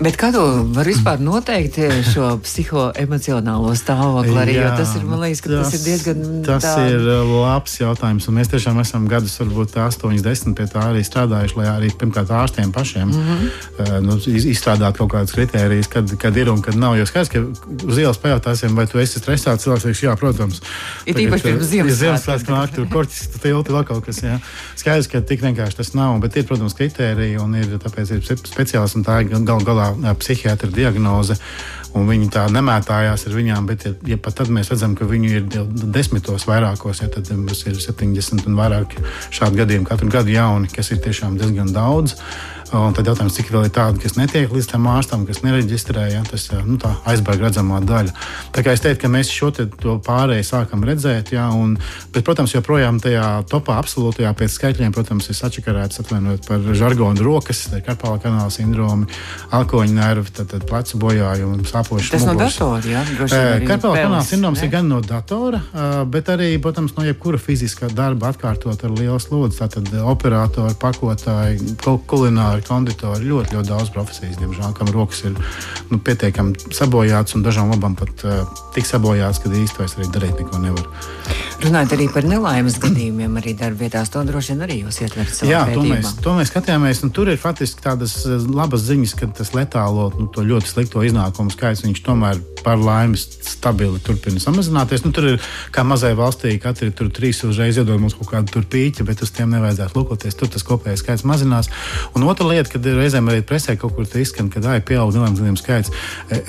Bet 0.00 0.16
kā 0.16 0.30
to 0.32 0.42
var 0.72 0.88
vispār 0.88 1.20
noteikt 1.20 1.74
šo 2.08 2.30
psihoemocionālo 2.40 3.74
stāvokli 3.76 4.38
arī? 4.40 4.54
Jā, 4.56 4.70
tas 4.78 4.94
ir, 4.96 5.02
liekas, 5.04 5.42
tas, 5.44 5.58
tas 5.60 5.74
ir 5.76 5.82
diezgan. 5.84 6.22
Tas 6.46 6.64
tā... 6.64 6.86
ir 6.88 7.04
uh, 7.04 7.32
labs 7.44 7.74
jautājums, 7.82 8.24
un 8.30 8.38
mēs 8.38 8.48
tiešām 8.48 8.80
esam 8.80 9.04
gadus, 9.10 9.34
varbūt 9.42 9.76
8, 9.76 10.16
10 10.24 10.56
pie 10.56 10.66
tā 10.72 10.86
arī 10.94 11.02
strādājuši, 11.04 11.56
lai 11.60 11.66
arī 11.74 11.90
pirmkārt 12.00 12.32
ārstiem 12.32 12.72
pašiem 12.72 13.10
mm 13.10 13.26
-hmm. 13.28 14.06
nu, 14.06 14.16
izstrādātu 14.40 15.02
kaut 15.02 15.12
kādas 15.12 15.36
kritērijas, 15.36 15.92
kad, 15.92 16.16
kad 16.16 16.36
ir 16.36 16.48
un 16.48 16.64
kad 16.64 16.80
nav. 16.80 16.96
Jo 16.96 17.04
skaidrs, 17.04 17.28
ka 17.28 17.44
uz 17.84 17.98
ielas 17.98 18.22
pajautāsim, 18.24 18.72
vai 18.72 18.86
tu 18.86 18.98
esi 18.98 19.20
stresēts, 19.20 19.68
cilvēks 19.68 19.84
teiks, 19.84 20.02
jā, 20.02 20.16
protams. 20.16 20.62
Ir 21.04 21.14
īpaši 21.26 21.42
pirms 21.44 21.68
Ziemassvētku 22.00 22.56
nāk, 22.56 22.72
tur 22.74 22.88
korķis, 22.88 23.28
tu 23.34 23.38
tilti 23.44 23.72
vēl 23.72 23.84
kaut 23.84 24.04
kas, 24.08 24.22
jā. 24.24 24.40
Skaidrs, 24.76 25.12
ka 25.12 25.20
tik 25.20 25.44
vienkārši 25.44 25.76
tas 25.76 25.92
nav, 25.92 26.16
bet 26.24 26.36
ir, 26.36 26.48
protams, 26.48 26.74
kritēriji 26.74 27.36
un 27.36 27.54
ir, 27.54 27.76
tāpēc 27.84 28.16
ir 28.16 28.24
speciālisti 28.24 28.96
un 28.96 29.04
tā 29.04 29.20
ir 29.20 29.44
gal 29.44 29.60
galā 29.60 29.89
psihiatra 30.20 30.70
diagnoze. 30.72 31.38
Viņi 31.90 32.28
tā 32.30 32.44
nemētājās 32.54 33.24
ar 33.26 33.34
viņām, 33.34 33.66
bet, 33.66 33.84
ja, 33.88 33.92
ja 34.12 34.18
pat 34.22 34.36
tad 34.38 34.52
mēs 34.54 34.70
redzam, 34.70 34.92
ka 34.94 35.08
viņu 35.10 35.30
ir 35.32 35.48
desmitos 35.90 36.46
vairākos, 36.46 37.00
ja, 37.02 37.08
tad 37.10 37.32
mums 37.34 37.64
ir 37.66 37.80
70 37.82 38.46
un 38.46 38.58
vairāk 38.60 38.94
šādu 39.34 39.58
gadījumu 39.64 39.88
katru 39.88 40.10
gadu 40.12 40.30
jauni, 40.30 40.70
kas 40.70 40.92
ir 40.94 41.02
tiešām 41.02 41.34
diezgan 41.40 41.74
daudz. 41.74 42.14
Un 42.70 42.94
tad 42.94 43.08
jautājums, 43.08 43.34
cik 43.34 43.48
vēl 43.50 43.64
ir 43.66 43.72
tādi, 43.74 43.98
kas 43.98 44.14
netiek 44.14 44.52
līdz 44.54 44.68
tam 44.70 44.84
ārstam, 44.92 45.24
kas 45.26 45.40
nereģistrē, 45.42 46.04
ja, 46.12 46.20
tas 46.22 46.44
nu, 46.66 46.76
aizbēg 47.10 47.42
redzamā 47.42 47.80
daļa. 47.82 48.12
Tā 48.54 48.62
kā 48.62 48.74
es 48.76 48.84
teiktu, 48.84 49.02
ka 49.02 49.10
mēs 49.10 49.32
šo 49.34 49.48
pārēju 50.06 50.46
sākam 50.46 50.84
redzēt, 50.86 51.32
ja, 51.34 51.48
un, 51.50 51.74
bet, 52.14 52.22
protams, 52.26 52.54
joprojām 52.54 53.00
tajā 53.02 53.24
topā 53.50 53.74
absolūtajā 53.82 54.30
pēc 54.38 54.54
skaitļiem, 54.54 54.94
protams, 54.94 55.26
ir 55.32 55.38
sačakarēts 55.40 56.04
atvainojot 56.04 56.46
par 56.46 56.68
žargonu 56.78 57.26
rokas, 57.26 57.64
karpāla 57.86 58.22
kanāla 58.22 58.54
sindromi, 58.54 59.10
alkoņa 59.58 59.96
nervi, 59.96 60.30
tad, 60.38 60.52
tad 60.54 60.68
plecu 60.70 61.02
bojājumi, 61.02 61.66
sāpoši. 61.66 62.14
Tas 62.14 62.28
mugurs. 62.28 62.60
no 62.62 62.70
datora, 62.78 62.94
jā? 62.94 63.02
Karpāla 63.66 64.04
kanāla 64.04 64.22
sindroms 64.30 64.62
ir 64.62 64.70
gan 64.76 64.86
no 64.92 65.02
datora, 65.02 65.64
bet 66.06 66.30
arī, 66.30 66.52
protams, 66.62 66.94
no 66.94 67.08
jebkura 67.08 67.42
fiziskā 67.42 67.90
darba 67.90 68.30
atkārtot 68.30 68.86
ar 68.86 68.94
lielu 68.94 69.18
slodzi. 69.18 69.58
Tātad 69.64 69.90
operatori, 70.06 70.78
pakotāji, 70.78 71.74
kulināri 71.82 72.59
konditori, 72.66 72.90
konditori, 72.90 73.28
ļoti, 73.28 73.56
ļoti 73.56 73.70
daudz 73.70 73.92
profesijas, 73.94 74.38
diemžēl, 74.40 74.72
kam 74.76 74.90
rokas 74.94 75.24
ir 75.28 75.36
nu, 75.90 75.98
pietiekami 75.98 76.72
sabojātas 76.74 77.36
un 77.36 77.44
dažām 77.44 77.70
labām 77.72 77.96
pat 77.98 78.24
uh, 78.24 78.42
tik 78.74 78.88
sabojātas, 78.88 79.42
ka 79.42 79.50
īstenībā 79.50 79.84
vairs 79.84 79.96
arī 79.98 80.08
darīt 80.14 80.42
neko 80.42 80.60
nevar. 80.62 80.88
Runājot 81.60 81.92
arī 81.92 82.06
par 82.08 82.24
nelaimes 82.24 82.78
gadījumiem, 82.80 83.34
arī 83.36 83.52
darbvietās, 83.58 84.08
to 84.12 84.22
droši 84.24 84.54
vien 84.54 84.64
arī 84.64 84.78
jūs 84.80 85.02
ietverat 85.04 85.34
savā 85.36 85.50
Jā, 85.50 85.60
to 85.68 85.82
mēs, 85.84 86.14
to 86.24 86.36
mēs 86.38 86.52
skatījāmies. 86.52 87.02
Nu, 87.04 87.12
tur 87.12 87.28
ir 87.28 87.40
faktiski 87.40 87.84
tādas 87.84 88.14
eh, 88.24 88.46
labas 88.48 88.86
ziņas, 88.86 89.16
ka 89.18 89.28
tas 89.40 89.52
letālo, 89.56 90.08
nu, 90.16 90.28
to 90.32 90.44
ļoti 90.46 90.70
slikto 90.70 91.04
iznākumu 91.04 91.52
skaits, 91.52 91.84
viņš 91.84 92.00
tomēr 92.06 92.40
par 92.64 92.80
laimi 92.80 93.20
stabili 93.20 94.00
turpina 94.04 94.40
samazināties. 94.40 95.04
Nu, 95.04 95.12
tur 95.16 95.34
ir 95.34 95.50
kā 95.74 95.84
mazai 95.86 96.14
valstī, 96.16 96.54
katrs 96.60 96.96
tur 96.96 97.12
trīs 97.12 97.42
uzreiz 97.44 97.76
iedod 97.80 98.00
mums 98.00 98.16
kaut 98.16 98.32
kādu 98.32 98.64
pīķi, 98.70 99.04
bet 99.08 99.20
uz 99.24 99.32
tiem 99.36 99.52
nevajadzētu 99.52 100.00
lūkoties. 100.00 100.36
Tur 100.40 100.48
tas 100.52 100.64
kopējais 100.66 101.04
skaits 101.04 101.26
mazinās. 101.28 101.70
Un 102.16 102.24
otra 102.28 102.48
lieta, 102.50 102.72
kad 102.74 102.86
reizēm 102.86 103.30
arī 103.32 103.42
presē 103.46 103.76
kaut 103.80 103.94
kur 103.96 104.08
izskan, 104.20 104.50
ka 104.52 104.62
ai, 104.70 104.80
pieaug 104.84 105.12
nelaimes 105.14 105.40
gadījumu 105.40 105.60
skaits. 105.60 105.92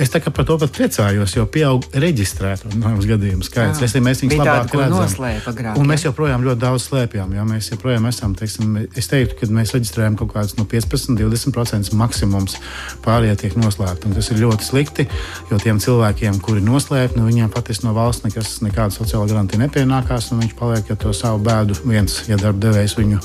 Es 0.02 0.12
par 0.12 0.48
to 0.48 0.58
pat 0.62 0.74
priecājos, 0.76 1.36
jo 1.38 1.46
pieaug 1.50 1.86
reģistrēto 1.94 2.72
nelaimes 2.74 3.08
gadījumu 3.10 3.46
skaits. 3.48 3.82
Es, 3.86 3.96
mēs 3.96 4.24
viņus 4.24 4.40
labāk 4.42 4.76
redzam. 4.78 5.72
Un 5.80 5.90
mēs 5.90 6.06
joprojām 6.08 6.46
ļoti 6.46 6.62
daudz 6.62 6.88
slēpjam. 6.90 7.36
Ja? 7.38 7.46
Mēs 7.48 7.72
joprojām 7.74 8.08
esam, 8.10 8.36
teiksim, 8.38 8.78
es 8.98 9.12
teiktu, 9.12 9.38
ka 9.40 9.52
mēs 9.54 9.76
reģistrējam 9.76 10.18
kaut 10.20 10.34
kādus 10.36 10.58
no 10.60 10.66
15, 10.70 11.18
20% 11.20 11.96
maksimums 11.98 12.58
pārējie 13.06 13.38
tiek 13.46 13.58
noslēgti. 13.60 14.14
Tas 14.16 14.32
ir 14.34 14.42
ļoti 14.44 14.68
slikti, 14.68 15.08
jo 15.52 15.60
tiem 15.62 15.82
cilvēkiem, 15.82 16.42
kuri 16.44 16.64
noslēp, 16.66 17.16
nu, 17.18 17.28
viņiem 17.30 17.52
patiesībā 17.54 17.90
no 17.90 17.96
valsts 17.98 18.26
nekas, 18.26 18.54
nekāda 18.66 18.94
sociāla 18.96 19.30
garantija 19.30 19.62
nepienākās, 19.64 20.32
un 20.34 20.44
viņš 20.44 20.56
paliek 20.60 20.92
ar 20.94 21.00
to 21.02 21.14
savu 21.16 21.42
bēdu 21.46 21.78
viens, 21.84 22.20
ja 22.30 22.38
darba 22.40 22.68
devējs 22.68 22.98
viņu 23.00 23.22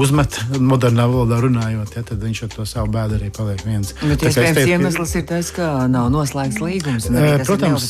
uzmet 0.00 0.38
modernā 0.58 1.06
valodā 1.10 1.40
runājot, 1.44 1.96
ja, 1.96 2.04
tad 2.10 2.24
viņš 2.26 2.42
ar 2.46 2.50
to 2.54 2.66
savu 2.68 2.90
bēdu 2.94 3.18
arī 3.18 3.30
paliek 3.34 3.62
viens. 3.66 3.92
Bet 4.00 4.24
iespējams 4.26 4.58
teicu, 4.58 4.72
iemesls 4.74 5.14
ir 5.20 5.24
tas, 5.30 5.52
ka 5.54 5.68
nav 5.90 6.10
noslēgts 6.14 6.58
līgums. 6.64 7.06
Protams, 7.46 7.86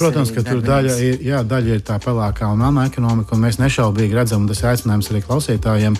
protams 0.00 0.32
ka 0.34 0.46
tur 0.46 0.62
daļa 0.64 0.94
ir, 1.08 1.18
jā, 1.26 1.42
daļa 1.50 1.78
ir 1.78 1.84
tā 1.86 1.98
pelēkā 2.04 2.52
un 2.54 2.62
melnā 2.62 2.86
ekonomika, 2.90 3.34
un 3.34 3.44
mēs 3.46 3.58
nešaubīgi 3.62 4.16
redzam, 4.16 4.44
un 4.44 4.52
tas 4.52 4.62
ir 4.62 4.70
aicinājums 4.72 5.10
arī 5.10 5.24
klausītājiem, 5.26 5.98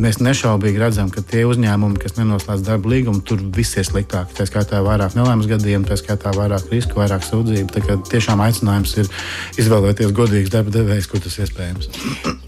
mēs 0.00 0.20
nešaubīgi 0.22 0.80
redzam, 0.80 1.10
ka 1.12 1.22
tie 1.26 1.44
uzņēmumi, 1.48 2.00
kas 2.02 2.16
nenoslēdz 2.18 2.64
darba 2.66 2.90
līgumu, 2.92 3.22
tur 3.26 3.42
viss 3.54 3.76
ir 3.78 3.86
sliktāk. 3.86 4.32
Tā 4.36 4.46
skaitā 4.48 4.80
vairāk 4.84 5.16
nelaimes 5.18 5.48
gadījumu, 5.50 5.88
tā 5.88 5.98
skaitā 6.00 6.32
vairāk 6.36 6.70
risku, 6.72 6.98
vairāk 7.00 7.24
sūdzību. 7.26 7.68
Tā 7.74 7.82
kā 7.84 7.96
tiešām 8.10 8.42
aicinājums 8.44 8.94
ir 9.02 9.10
izvēlēties 9.62 10.14
godīgus 10.16 10.52
darba 10.54 10.74
devējus, 10.74 11.08
kur 11.10 11.22
tas 11.24 11.38
iespējams. 11.44 11.90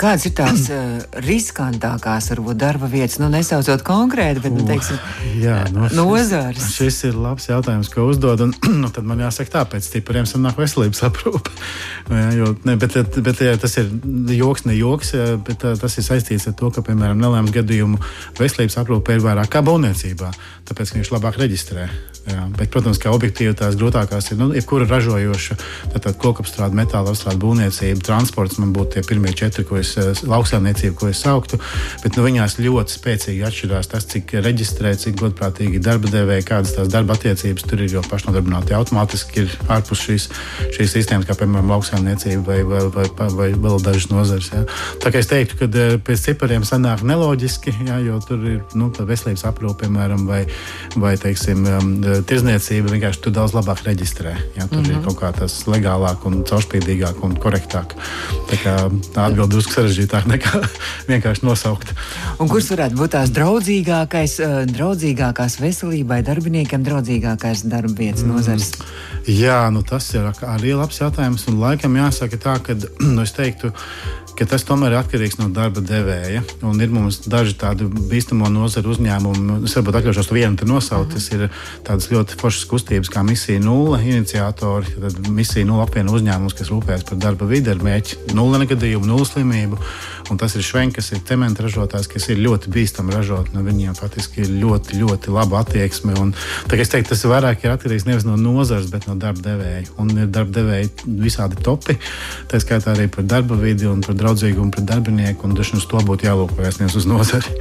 Kādas 0.01 0.27
ir 0.29 0.35
tās 0.39 0.67
uh, 0.75 0.99
riskantākās 1.29 2.31
varbūt, 2.35 2.61
darba 2.61 2.91
vietas, 2.91 3.19
nu 3.23 3.31
nesaucot 3.33 3.85
konkrēti, 3.87 4.45
bet 4.47 4.57
nu, 4.57 4.67
teiksim, 4.69 5.01
Jā, 5.43 5.63
no 5.75 5.89
šis, 5.89 5.97
nozars? 5.99 6.69
Šis 6.77 7.01
ir 7.11 7.19
labs 7.21 7.49
jautājums, 7.51 7.91
ko 7.93 8.09
uzdod. 8.11 8.43
Un, 8.47 8.55
nu, 8.83 8.91
tad 8.93 9.07
man 9.09 9.23
jāsaka, 9.25 9.53
tā 9.59 9.65
pēc 9.77 9.89
stipriem 9.91 10.29
sanāk 10.29 10.59
veselības 10.61 11.05
aprūpe. 11.11 11.55
Jā, 12.17 12.29
jo, 12.39 12.53
ne, 12.65 12.77
bet, 12.81 12.95
bet, 12.97 13.19
bet 13.27 13.41
tas 13.61 13.75
ir 13.81 13.91
joks, 14.37 14.65
ne 14.69 14.77
joks, 14.77 15.13
bet 15.47 15.65
tas 15.81 15.97
ir 15.99 16.05
saistīts 16.07 16.47
ar 16.49 16.55
to, 16.59 16.71
ka, 16.73 16.85
piemēram, 16.87 17.19
nelaimes 17.21 17.36
gadījumu 17.45 18.01
veselības 18.41 18.81
aprūpe 18.81 19.17
ir 19.17 19.25
vairāk 19.25 19.61
būvniecībā, 19.69 20.33
tāpēc 20.65 20.97
viņš 20.97 21.13
labāk 21.13 21.37
reģistrē. 21.45 21.91
Jā, 22.27 22.43
bet, 22.59 22.73
protams, 22.75 22.99
ka 22.99 23.13
objektīvi 23.15 23.55
tās 23.55 23.77
grūtākās 23.79 24.33
ir 24.33 24.41
nu, 24.41 24.49
jebkura 24.57 24.87
ražojoša, 24.91 25.55
kokapstrāde, 26.19 26.75
metāla 26.75 27.13
apstrāde, 27.13 27.39
būvniecība, 27.43 28.03
transports. 28.03 28.59
Man 28.59 28.73
būtu 28.75 28.97
tie 28.97 29.03
pirmie 29.07 29.31
četri, 29.37 29.63
ko 29.67 29.79
es 29.79 29.93
lauksaimniecību, 30.27 30.97
ko 30.99 31.11
es 31.13 31.21
sauktu. 31.23 31.61
Bet 32.03 32.19
nu, 32.19 32.25
viņās 32.27 32.59
ļoti 32.59 32.97
spēcīgi 32.99 33.45
atšķirās 33.47 33.91
tas, 33.93 34.09
cik 34.11 34.35
reģistrē, 34.43 34.97
cik 34.99 35.21
godprātīgi 35.21 35.79
darba 35.83 36.11
devēja, 36.11 36.49
kādas 36.51 36.75
tās 36.75 36.91
darba 36.91 37.15
attiecības 37.15 37.67
tur 37.67 37.85
ir. 37.85 37.95
Jo 37.97 38.03
pašnodarbināti 38.03 38.75
automātiski 38.75 39.45
ir 39.45 39.53
ārpus 39.71 40.03
šīs, 40.09 40.27
šīs 40.75 40.97
sistēmas, 40.97 41.29
kā 41.29 41.37
piemēram 41.39 41.71
lauksaimniecība 41.77 42.43
vai, 42.43 42.59
vai, 42.67 42.83
vai, 42.91 43.07
vai, 43.21 43.29
vai 43.39 43.49
vēl 43.55 43.79
dažas 43.87 44.11
nozares. 44.11 44.51
Jā. 44.51 44.65
Tā 45.05 45.15
kā 45.15 45.23
es 45.23 45.31
teiktu, 45.31 45.61
ka 45.63 45.87
pēc 46.03 46.27
cipariem 46.27 46.67
sanāk 46.67 47.07
neloģiski, 47.07 47.77
jā, 47.87 48.01
jo 48.09 48.19
tur 48.27 48.43
ir 48.51 48.61
nu, 48.75 48.91
veselības 48.91 49.47
aprūpe, 49.47 49.85
piemēram, 49.85 50.27
vai, 50.27 50.43
vai 50.99 51.15
teiksim, 51.21 51.63
tirzniecība 52.23 52.93
vienkārši 52.93 53.21
tur 53.25 53.35
daudz 53.37 53.55
labāk 53.57 53.83
reģistrē. 53.87 54.35
Ja, 54.57 54.67
tur 54.67 54.79
mm 54.79 54.85
-hmm. 54.85 54.91
ir 54.91 54.97
mhm. 54.97 55.05
kaut 55.05 55.19
kā 55.21 55.33
tas 55.39 55.55
legālāk, 55.67 56.27
un 56.27 56.45
caurspīdīgāk 56.45 57.23
un 57.25 57.37
korektāk. 57.37 57.95
Tā 58.51 58.57
kā 58.63 58.75
tā 59.15 59.27
atbilde 59.27 59.51
drusku 59.55 59.73
sarežģītāk 59.73 60.27
nekā 60.27 60.63
vienkārši 61.11 61.45
nosaukt. 61.47 61.95
Un 62.39 62.49
kurš 62.49 62.71
varētu 62.75 62.97
būt 62.97 63.11
tās 63.17 63.31
draudzīgākais, 63.31 64.41
draudzīgākās 64.73 65.61
veselībai, 65.61 66.23
darbiniekam 66.23 66.85
draudzīgākais 66.85 67.67
darba 67.67 67.95
vietas 67.99 68.23
mm. 68.23 68.33
nozars? 68.33 68.73
Jā, 69.27 69.71
nu 69.71 69.83
tas 69.83 70.15
ir 70.15 70.31
arī 70.43 70.77
labs 70.79 71.01
jautājums. 71.01 71.49
Un 71.49 71.61
laikam 71.61 71.97
jāsaka 71.97 72.37
tā, 72.39 72.59
ka 72.63 72.77
nu, 73.15 73.23
es 73.23 73.33
teiktu, 73.33 73.73
ka 74.37 74.47
tas 74.49 74.65
tomēr 74.69 74.93
ir 74.93 74.99
atkarīgs 75.01 75.39
no 75.41 75.49
darba 75.55 75.81
devēja. 75.85 76.43
Un 76.67 76.81
ir 76.85 76.93
mums 76.93 77.23
daži 77.31 77.57
tādi 77.59 77.87
bīstamo 77.89 78.51
nozaru 78.53 78.93
uzņēmumi, 78.93 79.61
es 79.69 79.77
varbūt 79.79 80.01
atļaušos 80.01 80.33
vienu 80.35 80.69
nosaukt. 80.69 81.15
Tas 81.17 81.29
ir 81.33 81.47
tādas 81.87 82.11
ļoti 82.13 82.37
foršas 82.41 82.67
kustības 82.71 83.13
kā 83.13 83.25
Misija 83.27 83.63
Nulle 83.63 84.03
iniciatori. 84.05 84.97
Tad 85.01 85.31
Misija 85.33 85.69
Nulle 85.69 85.87
apvieno 85.87 86.15
uzņēmumus, 86.17 86.57
kas 86.59 86.73
rūpējas 86.73 87.07
par 87.09 87.21
darba 87.23 87.49
vidi 87.49 87.73
ar 87.73 87.81
mērķi 87.83 88.35
nulle 88.37 88.61
negadījumu, 88.65 89.09
nulle 89.09 89.29
slimību. 89.29 89.81
Un 90.31 90.41
tas 90.41 90.57
ir 90.59 90.65
švenks, 90.67 90.99
kas 90.99 91.13
ir 91.15 91.23
cementa 91.29 91.63
ražotājs, 91.63 92.09
kas 92.11 92.29
ir 92.33 92.41
ļoti 92.43 92.73
bīstami 92.75 93.15
ražot. 93.15 93.53
Nu, 93.55 93.63
viņiem 93.67 93.95
faktiski 93.97 94.43
ir 94.43 94.53
ļoti, 94.61 94.99
ļoti 95.01 95.33
laba 95.35 95.63
attieksme. 95.63 96.17
Un, 96.19 96.33
es 96.75 96.93
teiktu, 96.93 97.13
tas 97.13 97.25
vairāk 97.31 97.63
ir 97.65 97.75
atkarīgs 97.77 98.09
nevis 98.09 98.27
no 98.27 98.35
nozares, 98.41 98.91
bet 98.91 99.07
no 99.07 99.15
darba 99.21 99.45
devēja. 99.47 99.87
Un 100.03 100.11
ir 100.17 100.33
darba 100.35 100.59
devēji 100.59 100.91
visādi 101.23 101.61
topi, 101.63 101.99
tā 102.51 102.61
skaitā 102.63 102.97
arī 102.97 103.07
par 103.13 103.29
darba 103.29 103.59
vidi 103.61 103.87
un 103.87 104.03
par 104.03 104.19
draudzīgumu 104.27 104.75
pret 104.75 104.87
darbinieku. 104.89 105.47
Un 105.47 105.55
dažs 105.57 105.77
uz 105.79 105.87
to 105.91 106.01
būtu 106.03 106.27
jālūkojas, 106.27 106.81
nevis 106.81 106.99
uz 106.99 107.07
nozari. 107.09 107.55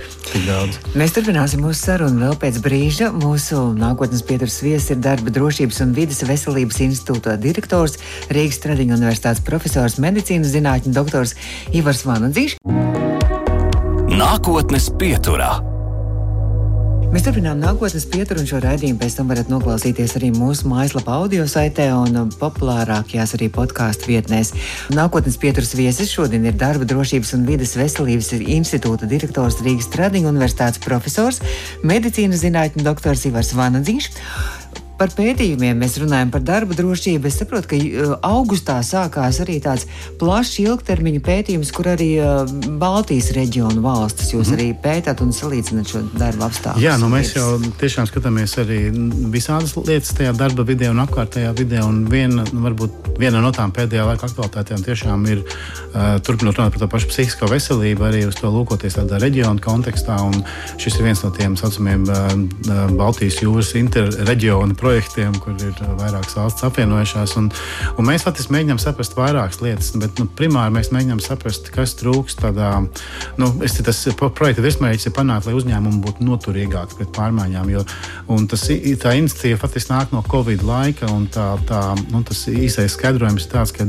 Mēs 1.00 1.14
turpināsim 1.16 1.62
mūsu 1.66 1.80
sarunu 1.92 2.24
vēl 2.26 2.38
pēc 2.42 2.60
brīža. 2.66 3.12
Mūsu 3.14 3.62
nākotnes 3.78 4.26
pieturas 4.26 4.58
viesis 4.66 4.96
ir 4.96 5.04
darba 5.06 5.34
drošības 5.36 5.84
un 5.86 5.94
vidas 5.98 6.24
veselības 6.26 6.82
institūta 6.88 7.38
direktors, 7.42 8.00
Rīgas 8.34 8.62
Tradiņu 8.66 8.98
universitātes 8.98 9.44
profesors, 9.46 10.00
medicīnas 10.02 10.54
zinātņu 10.56 10.96
doktors 10.96 11.36
Ivars 11.76 12.06
Vanadzīšs. 12.08 12.60
Nākotnes 14.16 14.90
pieturā. 15.00 15.75
Mēs 17.16 17.24
turpinām 17.24 17.62
nākotnes 17.64 18.04
pieturu, 18.12 18.42
un 18.44 18.48
šo 18.50 18.58
raidījumu 18.60 19.00
pēc 19.00 19.14
tam 19.16 19.30
varat 19.32 19.48
noklausīties 19.48 20.18
arī 20.18 20.34
mūsu 20.36 20.68
mājaslapā, 20.68 21.14
audio 21.16 21.46
saitē 21.48 21.86
un 21.96 22.34
populārākajās 22.42 23.38
arī 23.38 23.48
podkāstu 23.56 24.10
vietnēs. 24.12 24.52
Nākotnes 24.92 25.40
pieturas 25.40 25.72
viesis 25.80 26.12
šodien 26.12 26.44
ir 26.44 26.58
Darba 26.60 26.84
drošības 26.84 27.32
un 27.38 27.46
vides 27.48 27.78
veselības 27.80 28.34
institūta 28.36 29.08
direktors 29.08 29.62
Rīgas 29.64 29.88
Tradiņu 29.96 30.28
universitātes 30.34 30.84
profesors, 30.84 31.40
medicīnas 31.88 32.44
zinātņu 32.44 32.84
doktors 32.84 33.24
Ivars 33.32 33.56
Vanadzīšs. 33.56 34.20
Par 35.00 35.12
pētījumiem 35.12 35.82
mēs 35.82 35.98
runājam 36.00 36.30
par 36.32 36.44
darba 36.46 36.76
drošību. 36.78 37.28
Es 37.28 37.40
saprotu, 37.42 37.74
ka 37.74 37.80
uh, 37.80 38.14
augustā 38.24 38.78
sākās 38.86 39.42
arī 39.44 39.58
tāds 39.64 39.88
plašs 40.22 40.60
ilgtermiņa 40.64 41.22
pētījums, 41.26 41.72
kur 41.76 41.90
arī 41.92 42.12
uh, 42.24 42.46
Baltijas 42.80 43.34
reģionu 43.36 43.84
valstis 43.84 44.32
jūs 44.32 44.52
mm. 44.52 44.56
arī 44.56 44.68
pētāt 44.86 45.24
un 45.26 45.34
salīdzināt 45.36 45.92
šo 45.92 46.04
darba 46.16 46.48
apstākļus. 46.48 46.84
Jā, 46.86 46.96
nu 47.02 47.10
mēs 47.12 47.34
jau 47.36 47.58
tiešām 47.82 48.08
skatāmies 48.08 48.56
arī 48.64 48.80
visādas 49.34 49.76
lietas 49.82 50.16
tajā 50.16 50.32
darba 50.38 50.64
vidē 50.68 50.92
un 50.94 51.04
apkārtējā 51.04 51.52
vidē. 51.60 51.84
Un 51.84 52.06
viena, 52.12 52.46
nu, 52.54 52.64
varbūt 52.64 53.20
viena 53.20 53.44
no 53.44 53.52
tām 53.56 53.76
pēdējā 53.76 54.08
laika 54.08 54.30
aktualitātēm 54.30 54.86
tiešām 54.86 55.28
ir 55.32 55.44
uh, 55.44 56.16
turpinot 56.24 56.56
runāt 56.56 56.76
par 56.76 56.86
to 56.86 56.90
pašu 56.96 57.12
psihisko 57.12 57.52
veselību, 57.52 58.08
arī 58.08 58.24
uz 58.30 58.40
to 58.40 58.52
lūkoties 58.54 58.96
tādā 59.02 59.20
reģiona 59.24 59.60
kontekstā. 59.64 60.22
Un 60.24 60.40
šis 60.80 61.02
ir 61.02 61.10
viens 61.10 61.24
no 61.26 61.34
tiem 61.36 61.60
saucamiem 61.60 62.08
uh, 62.08 62.34
Baltijas 62.96 63.42
jūras 63.44 63.76
interreģionu 63.80 64.80
projektiem, 64.86 65.34
kur 65.42 65.58
ir 65.58 65.74
vairākas 65.98 66.36
valsts 66.38 66.66
apvienojušās. 66.68 67.36
Un, 67.40 67.50
un 67.98 68.08
mēs 68.08 68.26
faktiski 68.26 68.54
mēģinām 68.54 68.80
saprast 68.82 69.18
vairākas 69.18 69.62
lietas, 69.64 69.92
bet 69.98 70.20
nu, 70.22 70.28
primāri 70.38 70.76
mēs 70.76 70.92
mēģinām 70.94 71.22
saprast, 71.26 71.72
kas 71.74 71.96
trūkst 72.00 72.44
tādā. 72.44 72.72
Nu, 73.42 73.50
es, 73.66 73.80
tas 73.86 74.04
projekta 74.38 74.64
virsmērķis 74.66 75.10
ir 75.10 75.16
panākt, 75.16 75.50
lai 75.50 75.56
uzņēmumi 75.58 76.02
būtu 76.06 76.28
noturīgāki 76.28 77.00
pret 77.00 77.14
pārmaiņām. 77.18 77.72
Jo, 77.74 77.86
tas, 78.52 78.68
tā 79.02 79.16
iniciatīva 79.18 79.62
faktiski 79.64 79.94
nāk 79.94 80.14
no 80.14 80.22
Covid 80.30 80.66
laika, 80.66 81.10
un 81.14 81.26
tā, 81.34 81.48
tā, 81.70 81.82
nu, 82.12 82.22
tas 82.28 82.46
īsais 82.52 82.94
skaidrojums 82.94 83.48
ir 83.48 83.54
tāds, 83.56 83.74
ka, 83.76 83.88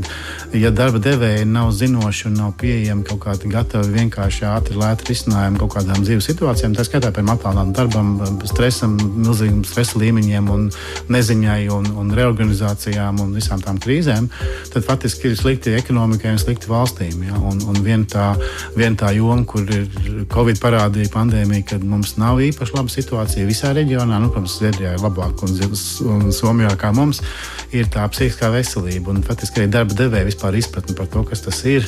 ja 0.56 0.72
darba 0.74 1.02
devēji 1.02 1.44
nav 1.50 1.72
zinoši 1.76 2.30
un 2.30 2.40
nav 2.40 2.54
pieejami 2.60 3.04
kaut 3.06 3.22
kādi 3.26 3.52
gatavi 3.52 3.92
vienkārši 3.98 4.48
ātri, 4.48 4.78
lēti 4.80 5.10
risinājumi 5.12 5.60
kaut 5.60 5.76
kādām 5.76 6.02
dzīves 6.06 6.30
situācijām, 6.32 6.76
tā 6.76 6.86
skaitā 6.88 7.12
piemēram 7.12 7.36
attālinātam 7.36 7.76
darbam, 7.76 8.40
stresam, 8.48 8.96
milzīgam 8.96 9.64
stresa 9.66 10.00
līmeņiem 10.00 10.50
un 10.52 10.68
neziņai 11.12 11.60
un, 11.74 11.88
un 12.00 12.12
reorganizācijām 12.16 13.20
un 13.22 13.34
visām 13.36 13.62
tām 13.64 13.80
krīzēm, 13.82 14.28
tad 14.72 14.86
faktiski 14.86 15.30
ir 15.30 15.38
slikti 15.38 15.74
ekonomikai 15.78 16.34
un 16.34 16.40
slikti 16.42 16.70
valstīm. 16.70 17.22
Ja? 17.28 17.38
Un, 17.38 17.62
un 17.68 17.80
viena 17.84 18.08
tā, 18.10 18.28
vien 18.76 18.96
tā 18.98 19.12
joma, 19.16 19.44
kur 19.48 19.66
ir 19.66 19.88
Covid 20.32 20.60
parādīja 20.62 21.12
pandēmija, 21.14 21.66
kad 21.72 21.84
mums 21.86 22.16
nav 22.20 22.40
īpaši 22.44 22.76
laba 22.76 22.92
situācija 22.92 23.48
visā 23.48 23.72
reģionā, 23.76 24.20
nu, 24.22 24.30
protams, 24.32 24.58
Zviedrijā 24.60 24.94
ir 24.96 25.04
labāk 25.04 25.44
un, 25.46 25.56
un 26.12 26.32
Somijā 26.34 26.72
kā 26.80 26.92
mums, 26.96 27.20
ir 27.74 27.88
tā 27.92 28.04
psihiskā 28.10 28.50
veselība 28.54 29.12
un 29.12 29.22
faktiski 29.26 29.62
arī 29.62 29.70
darba 29.72 29.96
devēja 29.98 30.28
vispār 30.28 30.56
izpratne 30.58 30.96
par 30.96 31.08
to, 31.12 31.22
kas 31.26 31.42
tas 31.44 31.58
ir, 31.68 31.86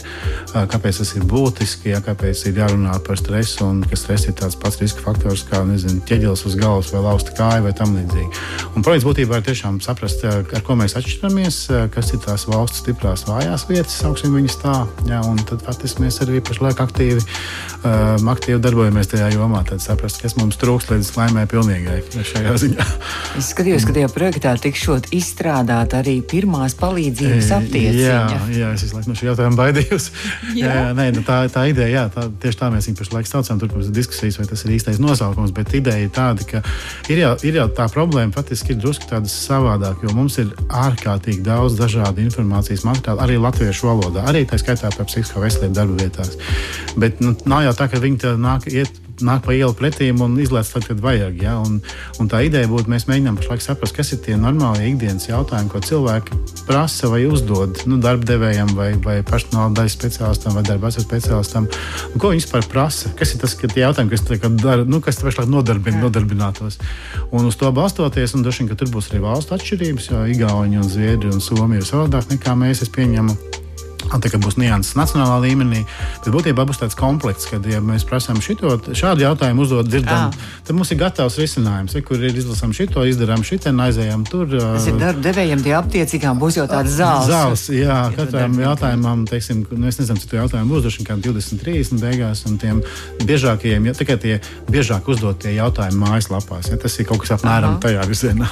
kāpēc 0.53 1.01
tas 1.03 1.13
ir 1.17 1.27
būtiski, 1.29 1.93
ja, 1.95 2.03
kāpēc 2.05 2.45
ir 2.49 2.61
jārunā 2.63 2.97
par 3.07 3.21
stresu 3.21 3.67
un 3.67 3.83
ka 3.89 3.99
stress 3.99 4.29
ir 4.29 4.37
tāds 4.39 4.59
pats 4.61 4.81
riska 4.83 5.05
faktors 5.05 5.45
kā 5.49 5.63
nezinu, 5.69 6.03
ķieģelis 6.09 6.45
uz 6.49 6.57
galvas 6.59 6.93
vai 6.95 7.05
lausta 7.07 7.35
kāja 7.39 7.65
vai 7.67 7.75
tam 7.77 7.95
līdzīgi. 7.97 8.45
Un 8.75 8.87
projekts 8.89 9.05
būtībā 9.05 9.37
ir 9.37 9.45
tiešām 9.45 9.83
saprast, 9.85 10.23
ar 10.25 10.63
ko 10.65 10.73
mēs 10.79 10.95
atšķiramies, 10.97 11.57
kas 11.93 12.13
ir 12.15 12.23
tās 12.25 12.47
valsts 12.49 12.81
stiprās 12.81 13.27
vājās 13.29 13.67
vietas, 13.69 13.99
sauksim 14.01 14.33
viņas 14.33 14.57
tā. 14.63 14.77
Un 15.29 15.37
tad 15.45 15.61
faktiski 15.67 16.07
mēs 16.07 16.23
arī 16.25 16.41
pašlaik 16.41 16.81
aktīvi, 16.87 17.21
um, 17.83 18.29
aktīvi 18.33 18.61
darbojamies 18.63 19.11
tajā 19.13 19.31
jomā, 19.35 19.63
tad 19.69 19.83
saprast, 19.83 20.21
kas 20.23 20.37
mums 20.39 20.59
trūkst 20.61 20.93
līdz 20.93 21.11
laimē 21.17 21.45
pilnīgai 21.51 21.99
šajā 22.31 22.55
ziņā. 22.63 22.87
Es 23.39 23.51
skatījos, 23.53 23.87
ka 23.89 23.97
tajā 23.97 24.11
projektā 24.13 24.55
tikšot 24.63 25.11
izstrādāt 25.17 25.97
arī 25.99 26.19
pirmās 26.23 26.77
palīdzības 26.79 27.51
aptieciņa. 27.59 27.99
Jā, 27.99 28.23
jā 28.55 28.71
es 28.77 28.87
visu 28.87 28.99
laiku 28.99 29.13
no 29.13 29.19
šī 29.19 29.31
jautājuma 29.31 29.61
baidījos. 29.61 30.09
jā, 30.59 30.73
jā, 30.73 30.87
nē, 30.99 31.09
nu 31.19 31.25
tā, 31.27 31.41
tā 31.53 31.67
ideja, 31.71 31.91
jā, 31.95 32.05
tā, 32.15 32.27
tieši 32.43 32.61
tā 32.63 32.71
mēs 32.75 32.91
viņu 32.91 33.01
pašlaik 33.03 33.31
saucam. 33.31 33.61
Tur 33.63 33.73
būs 33.75 33.93
diskusijas, 33.95 34.39
vai 34.41 34.49
tas 34.51 34.65
ir 34.67 34.75
īstais 34.77 35.01
nosaukums, 35.03 35.55
bet 35.57 35.75
ideja 35.79 36.07
ir 36.07 36.13
tāda, 36.15 36.47
ka 36.49 36.63
ir 37.13 37.23
jau, 37.23 37.35
ir 37.47 37.61
jau 37.61 37.69
tā 37.75 37.89
problēma 37.93 38.35
patiesībā 38.35 38.69
ir 38.69 38.81
drusku 38.83 39.09
tāda 39.11 39.31
savādāka, 39.31 40.07
jo 40.07 40.15
mums 40.17 40.39
ir 40.43 40.51
ārkārtīgi 40.69 41.43
daudz 41.47 41.79
dažādu 41.79 42.23
informācijas 42.25 42.85
materiālu 42.87 43.25
arī 43.25 43.39
latviešu 43.41 43.89
valodā, 43.89 44.25
arī 44.31 44.45
tā 44.49 44.59
skaitā 44.61 44.91
par 44.95 45.09
psihisko 45.09 45.43
veselību 45.43 45.77
darba 45.77 45.97
vietās. 46.03 46.37
Bet 46.99 47.23
nu, 47.25 47.35
nav 47.49 47.68
jau 47.69 47.77
tā, 47.79 47.91
ka 47.93 48.03
viņi 48.03 48.35
nāk 48.41 48.71
iet 48.73 49.05
nāk 49.25 49.45
pa 49.47 49.55
ielu 49.55 49.75
pretīm 49.77 50.21
un 50.25 50.37
izlaiž 50.41 50.71
tad, 50.73 50.87
kad 50.89 51.01
vajag. 51.03 51.41
Ja? 51.43 51.57
Un, 51.63 51.81
un 52.21 52.31
tā 52.31 52.43
ideja 52.47 52.69
būtu, 52.71 52.91
mēs 52.91 53.09
mēģinām 53.11 53.39
pašlaik 53.39 53.65
saprast, 53.65 53.97
kas 53.97 54.13
ir 54.15 54.23
tie 54.25 54.37
normālie 54.39 54.89
ikdienas 54.93 55.29
jautājumi, 55.29 55.71
ko 55.73 55.83
cilvēki 55.85 56.39
prasa 56.69 57.11
vai 57.13 57.25
uzdod 57.29 57.83
nu, 57.91 57.99
darba 58.03 58.29
devējiem, 58.29 58.73
vai, 58.79 58.91
vai 59.05 59.19
pašnāvājas 59.27 59.97
speciālistam, 59.99 60.57
vai 60.59 60.65
darba 60.67 60.93
speciālistam. 60.95 61.69
Un, 62.13 62.19
ko 62.21 62.33
viņi 62.33 62.45
vispār 62.45 62.67
prasa? 62.71 63.13
Kas 63.19 63.35
ir 63.35 63.43
tas 63.43 63.57
jautājums, 63.59 64.13
kas, 64.15 64.27
tā, 64.29 64.53
dara, 64.63 64.87
nu, 64.89 65.03
kas 65.05 65.23
pašlaik 65.23 65.51
nodarbina, 65.51 66.03
nodarbinātos? 66.07 66.81
Un 67.33 67.49
uz 67.49 67.59
to 67.59 67.71
balstoties, 67.75 68.37
un 68.37 68.47
droši 68.47 68.65
vien, 68.65 68.73
ka 68.73 68.79
tur 68.81 68.93
būs 68.95 69.13
arī 69.13 69.25
valstu 69.25 69.57
atšķirības, 69.57 70.11
jo 70.13 70.27
Igauni 70.35 70.81
un 70.81 70.89
Zviedri 70.89 71.33
un 71.33 71.43
Somija 71.45 71.83
ir 71.83 71.89
savādāk 71.89 72.31
nekā 72.35 72.57
mēs, 72.59 72.85
es 72.87 72.93
pieņemu. 72.95 73.67
Tā 74.09 74.31
kā 74.31 74.39
būs 74.41 74.57
nianses 74.57 74.97
nacionālā 74.97 75.41
līmenī, 75.43 75.83
bet 76.23 76.31
būtībā 76.33 76.65
būs 76.69 76.81
tāds 76.81 76.97
komplekss, 76.99 77.49
kad, 77.51 77.65
ja 77.69 77.81
mēs 77.85 78.07
prasām 78.09 78.39
šito, 78.45 78.71
šādu 78.97 79.25
jautājumu 79.27 79.67
uzdot, 79.67 79.89
dzirdam, 79.91 80.31
ah. 80.31 80.53
tad 80.65 80.79
mums 80.79 80.93
ir 80.95 81.01
gatavs 81.03 81.37
risinājums, 81.41 81.97
ja, 81.97 82.03
kur 82.07 82.23
ir 82.23 82.37
izlasām 82.39 82.73
šito, 82.77 83.05
izdarām 83.05 83.45
šito, 83.45 83.73
aizējām 83.85 84.25
tur. 84.29 84.55
Tas 84.55 84.89
ir 84.89 84.97
darba 85.01 85.25
devējiem, 85.27 85.65
tie 85.67 85.75
aptiecīgām 85.77 86.41
būs 86.41 86.61
jau 86.61 86.65
tāds 86.71 86.95
zāles. 86.97 87.29
Zāles, 87.29 87.65
jā, 87.75 87.99
katram 88.17 88.57
jautājumam, 88.63 89.27
teiksim, 89.29 89.65
nu, 89.75 89.91
es 89.91 90.01
nezinu, 90.01 90.23
cik 90.23 90.37
jautājumu 90.39 90.81
droši 90.85 91.05
vien 91.05 91.23
20, 91.29 91.63
30 91.67 92.03
beigās, 92.05 92.45
un 92.49 92.57
tiem 92.63 92.81
biežākajiem, 93.29 93.91
ja 93.91 93.97
tikai 93.99 94.19
tie 94.23 94.39
biežāk 94.73 95.09
uzdotie 95.11 95.57
jautājumi 95.59 96.01
mājaslapās, 96.05 96.73
ja 96.73 96.81
tas 96.81 96.97
ir 96.99 97.09
kaut 97.09 97.25
kas 97.25 97.37
apmēram 97.37 97.77
Aha. 97.77 97.83
tajā 97.85 98.09
virzienā. 98.09 98.51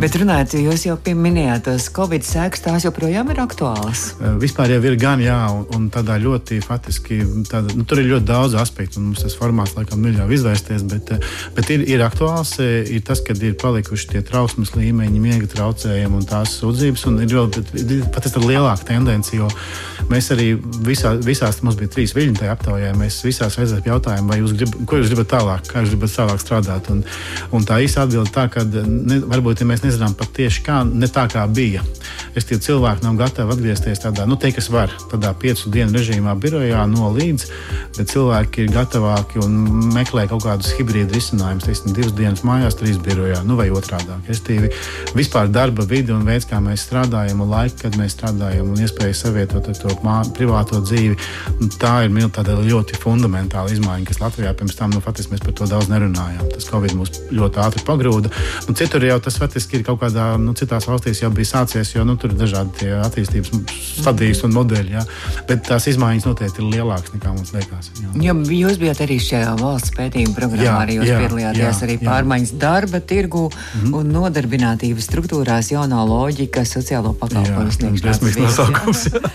Bet 0.00 0.16
runājot, 0.20 0.56
jūs 0.64 0.86
jau 0.88 0.96
pieminējāt 1.00 1.66
tos 1.68 1.88
Covid 1.94 2.26
sēklas, 2.26 2.64
tās 2.64 2.86
joprojām 2.86 3.32
ir 3.32 3.42
aktuālas. 3.42 4.10
Vispār 4.40 4.59
vispār 4.60 4.74
jau 4.76 4.90
ir 4.90 4.96
gan, 5.00 5.20
jā, 5.24 5.36
un, 5.54 5.62
un 5.72 5.84
tādā 5.88 6.18
ļoti 6.20 6.58
faktiski, 6.60 7.20
tāda, 7.48 7.72
nu, 7.76 7.84
tur 7.88 8.00
ir 8.02 8.10
ļoti 8.10 8.26
daudz 8.28 8.56
aspektu, 8.60 8.98
un 9.00 9.06
mums 9.08 9.22
tas 9.22 9.36
formāts 9.38 9.72
laikam 9.76 10.02
neļauj 10.04 10.34
izvērsties, 10.36 10.84
bet, 10.90 11.12
bet 11.56 11.70
ir, 11.72 11.86
ir 11.88 12.02
aktuāls, 12.04 12.58
ir 12.60 13.00
tas, 13.06 13.22
kad 13.24 13.40
ir 13.40 13.56
palikuši 13.60 14.10
tie 14.12 14.20
trausmas 14.26 14.74
līmeņi, 14.76 15.22
miega 15.22 15.48
traucējumi 15.48 16.20
un 16.20 16.26
tās 16.28 16.58
sūdzības, 16.60 17.06
un 17.08 17.22
ir 17.24 17.32
vēl 17.32 17.48
pat 18.12 18.28
ir 18.28 18.44
lielāka 18.44 18.90
tendence, 18.90 19.32
jo 19.32 19.48
mēs 20.10 20.28
arī 20.34 20.50
visā, 20.84 21.14
visās, 21.24 21.62
mums 21.64 21.78
bija 21.80 21.94
trīs 21.94 22.12
viļņi 22.16 22.42
tajā 22.42 22.58
aptaujā, 22.58 22.92
mēs 23.00 23.22
visās 23.24 23.56
reizēs 23.56 23.88
jautājām, 23.88 24.28
vai 24.28 24.42
jūs 24.42 24.56
gribat, 24.58 24.84
ko 24.90 25.00
jūs 25.00 25.12
gribat 25.14 25.32
tālāk, 25.32 25.64
kā 25.70 25.84
jūs 25.84 25.94
gribat 25.94 26.16
tālāk 26.18 26.44
strādāt, 26.44 26.92
un, 26.92 27.02
un 27.56 27.64
tā 27.64 27.80
īsa 27.84 28.04
atbilde 28.04 28.34
tā, 28.34 28.48
ka 28.52 28.66
ne, 28.68 29.22
varbūt, 29.30 29.64
ja 29.64 29.70
mēs 29.72 29.86
nezinām 29.86 30.18
pat 30.18 30.34
tieši 30.36 30.66
kā, 30.66 30.82
ne 30.84 31.08
tā 31.08 31.24
kā 31.32 31.46
bija, 31.48 31.84
es 32.36 32.48
tie 32.48 32.60
cilvēki 32.60 33.06
nav 33.06 33.20
gatavi 33.20 33.56
atgriezties 33.56 34.02
tādā, 34.02 34.26
nu, 34.28 34.36
teikt, 34.50 34.58
kas 34.58 34.70
var 34.70 34.90
tādā 35.10 35.30
piecu 35.38 35.70
dienu 35.70 35.94
režīmā, 35.94 36.34
birojā 36.38 36.82
no 36.90 37.10
līdz, 37.14 37.46
bet 37.96 38.10
cilvēki 38.10 38.64
ir 38.64 38.72
gatavāki 38.74 39.40
un 39.42 39.92
meklē 39.94 40.26
kaut 40.28 40.44
kādus 40.44 40.72
hibrīdu 40.78 41.14
risinājumus. 41.14 41.66
Teiksim, 41.66 41.94
divas 41.94 42.14
dienas 42.16 42.42
mājās, 42.42 42.76
trīs 42.78 42.98
birojā, 42.98 43.42
nu 43.46 43.56
vai 43.56 43.70
otrādi. 43.70 44.16
Restīvi, 44.28 44.70
vispār 45.14 45.50
darba 45.50 45.84
vidi 45.86 46.12
un 46.12 46.24
veids, 46.26 46.48
kā 46.50 46.60
mēs 46.62 46.86
strādājam, 46.88 47.42
un 47.44 47.50
laika, 47.50 47.84
kad 47.84 47.98
mēs 48.00 48.16
strādājam, 48.16 48.72
un 48.72 48.82
iespēja 48.82 49.14
savietot 49.14 49.68
ar 49.70 49.78
to 49.78 49.94
mā, 50.04 50.20
privāto 50.36 50.80
dzīvi, 50.82 51.16
tā 51.80 51.94
ir 52.06 52.14
ļoti 52.70 52.98
fundamentāla 53.00 53.72
izmaiņa, 53.74 54.06
kas 54.08 54.20
Latvijā 54.22 54.54
pirms 54.56 54.78
tam, 54.78 54.94
nu, 54.94 55.02
faktiski 55.04 55.34
mēs 55.34 55.44
par 55.44 55.54
to 55.56 55.68
daudz 55.70 55.90
nerunājām. 55.92 56.48
Tas 56.54 56.68
Covid 56.70 56.96
mūs 56.98 57.22
ļoti 57.34 57.62
ātri 57.62 57.84
pagrūda. 57.86 58.32
Un 58.68 58.78
citur 58.78 59.04
jau 59.06 59.18
tas 59.22 59.38
faktiski 59.40 59.80
ir 59.80 59.86
kaut 59.86 60.00
kādā, 60.02 60.32
nu, 60.40 60.54
citās 60.58 60.88
valstīs 60.90 61.22
jau 61.22 61.30
bija 61.34 61.52
sācies, 61.52 61.94
jo 61.94 62.04
nu, 62.06 62.16
tur 62.20 62.34
ir 62.34 62.40
dažādi 62.40 62.90
attīstības 63.00 63.52
stadijas 64.00 64.39
un 64.46 64.54
modeļi. 64.56 64.94
Ja? 64.96 65.04
Bet 65.48 65.64
tās 65.68 65.86
izmaiņas 65.90 66.28
noteikti 66.28 66.62
ir 66.62 66.70
lielākas 66.76 67.14
nekā 67.14 67.34
mums 67.34 67.52
liekas. 67.56 67.90
Jā. 68.00 68.12
Jo 68.26 68.36
jūs 68.60 68.80
bijat 68.80 69.02
arī 69.04 69.18
šajā 69.22 69.54
valsts 69.60 69.94
pētījuma 69.96 70.36
programmā, 70.36 70.66
jā, 70.66 70.76
arī 70.84 70.98
jūs 70.98 71.08
jā, 71.10 71.18
piedalījāties 71.24 71.64
jā, 71.64 71.86
arī 71.86 71.96
pārmaiņas 72.02 72.52
jā. 72.54 72.60
darba 72.64 73.00
tirgu 73.00 73.44
mm 73.50 73.80
-hmm. 73.80 73.96
un 73.98 74.12
nodarbinātības 74.16 75.08
struktūrās 75.10 75.72
jaunā 75.72 76.02
loģika 76.08 76.64
sociālo 76.64 77.14
pakalpojumu 77.20 77.72
sniegšanas. 77.72 79.06
Jā, 79.10 79.32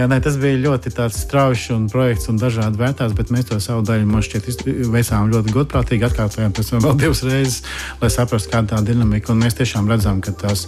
jā 0.00 0.06
nē, 0.10 0.20
tas 0.22 0.36
bija 0.40 0.60
ļoti 0.66 0.94
strauji 1.10 1.74
un 1.74 1.88
projekts 1.90 2.28
un 2.28 2.38
dažādi 2.40 2.78
vērtās, 2.80 3.14
bet 3.16 3.30
mēs 3.34 3.48
to 3.48 3.58
savu 3.60 3.82
daļu 3.86 4.06
man 4.06 4.22
šķiet 4.24 4.64
veicām 4.92 5.30
ļoti 5.32 5.54
godprātīgi, 5.54 6.06
atkārtojām 6.08 6.54
pēc 6.56 6.70
tam 6.72 6.84
vēl 6.84 6.98
divas 7.02 7.22
reizes, 7.26 7.62
lai 8.00 8.10
saprastu, 8.12 8.50
kāda 8.52 8.76
tā 8.76 8.82
dinamika. 8.86 9.32
Un 9.32 9.42
mēs 9.44 9.58
tiešām 9.58 9.88
redzam, 9.90 10.20
ka 10.24 10.32
tas, 10.32 10.66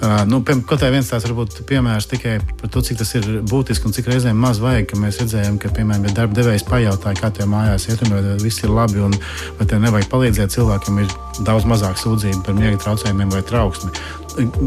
uh, 0.00 0.22
nu, 0.28 0.42
kaut 0.44 0.80
kā 0.80 0.90
viens 0.94 1.10
tās 1.10 1.26
varbūt 1.28 1.62
piemērs 1.68 2.08
tikai 2.12 2.38
par 2.60 2.72
to, 2.72 2.82
cik 2.86 3.00
tas 3.02 3.14
ir 3.18 3.25
būtiski 3.50 3.88
un 3.88 3.96
cik 3.96 4.10
reizēm 4.12 4.38
maz 4.40 4.60
vajag, 4.62 4.88
ka 4.90 5.00
mēs 5.00 5.20
redzējām, 5.22 5.58
ka, 5.62 5.70
piemēram, 5.76 6.06
ja 6.08 6.16
darba 6.20 6.40
devējs 6.40 6.66
pajautāja, 6.68 7.20
kā 7.20 7.32
tie 7.36 7.48
mājās 7.50 7.88
iet, 7.90 8.04
un 8.06 8.14
vai 8.14 8.36
viss 8.42 8.64
ir 8.64 8.72
labi, 8.72 9.02
un 9.06 9.16
vai 9.58 9.68
te 9.68 9.80
nevajag 9.82 10.10
palīdzēt 10.12 10.56
cilvēkiem, 10.56 11.02
ir 11.04 11.16
daudz 11.46 11.68
mazāk 11.68 12.00
sūdzību 12.00 12.44
par 12.46 12.56
miega 12.58 12.80
traucējumiem 12.84 13.34
vai 13.34 13.42
trauksmi 13.46 13.92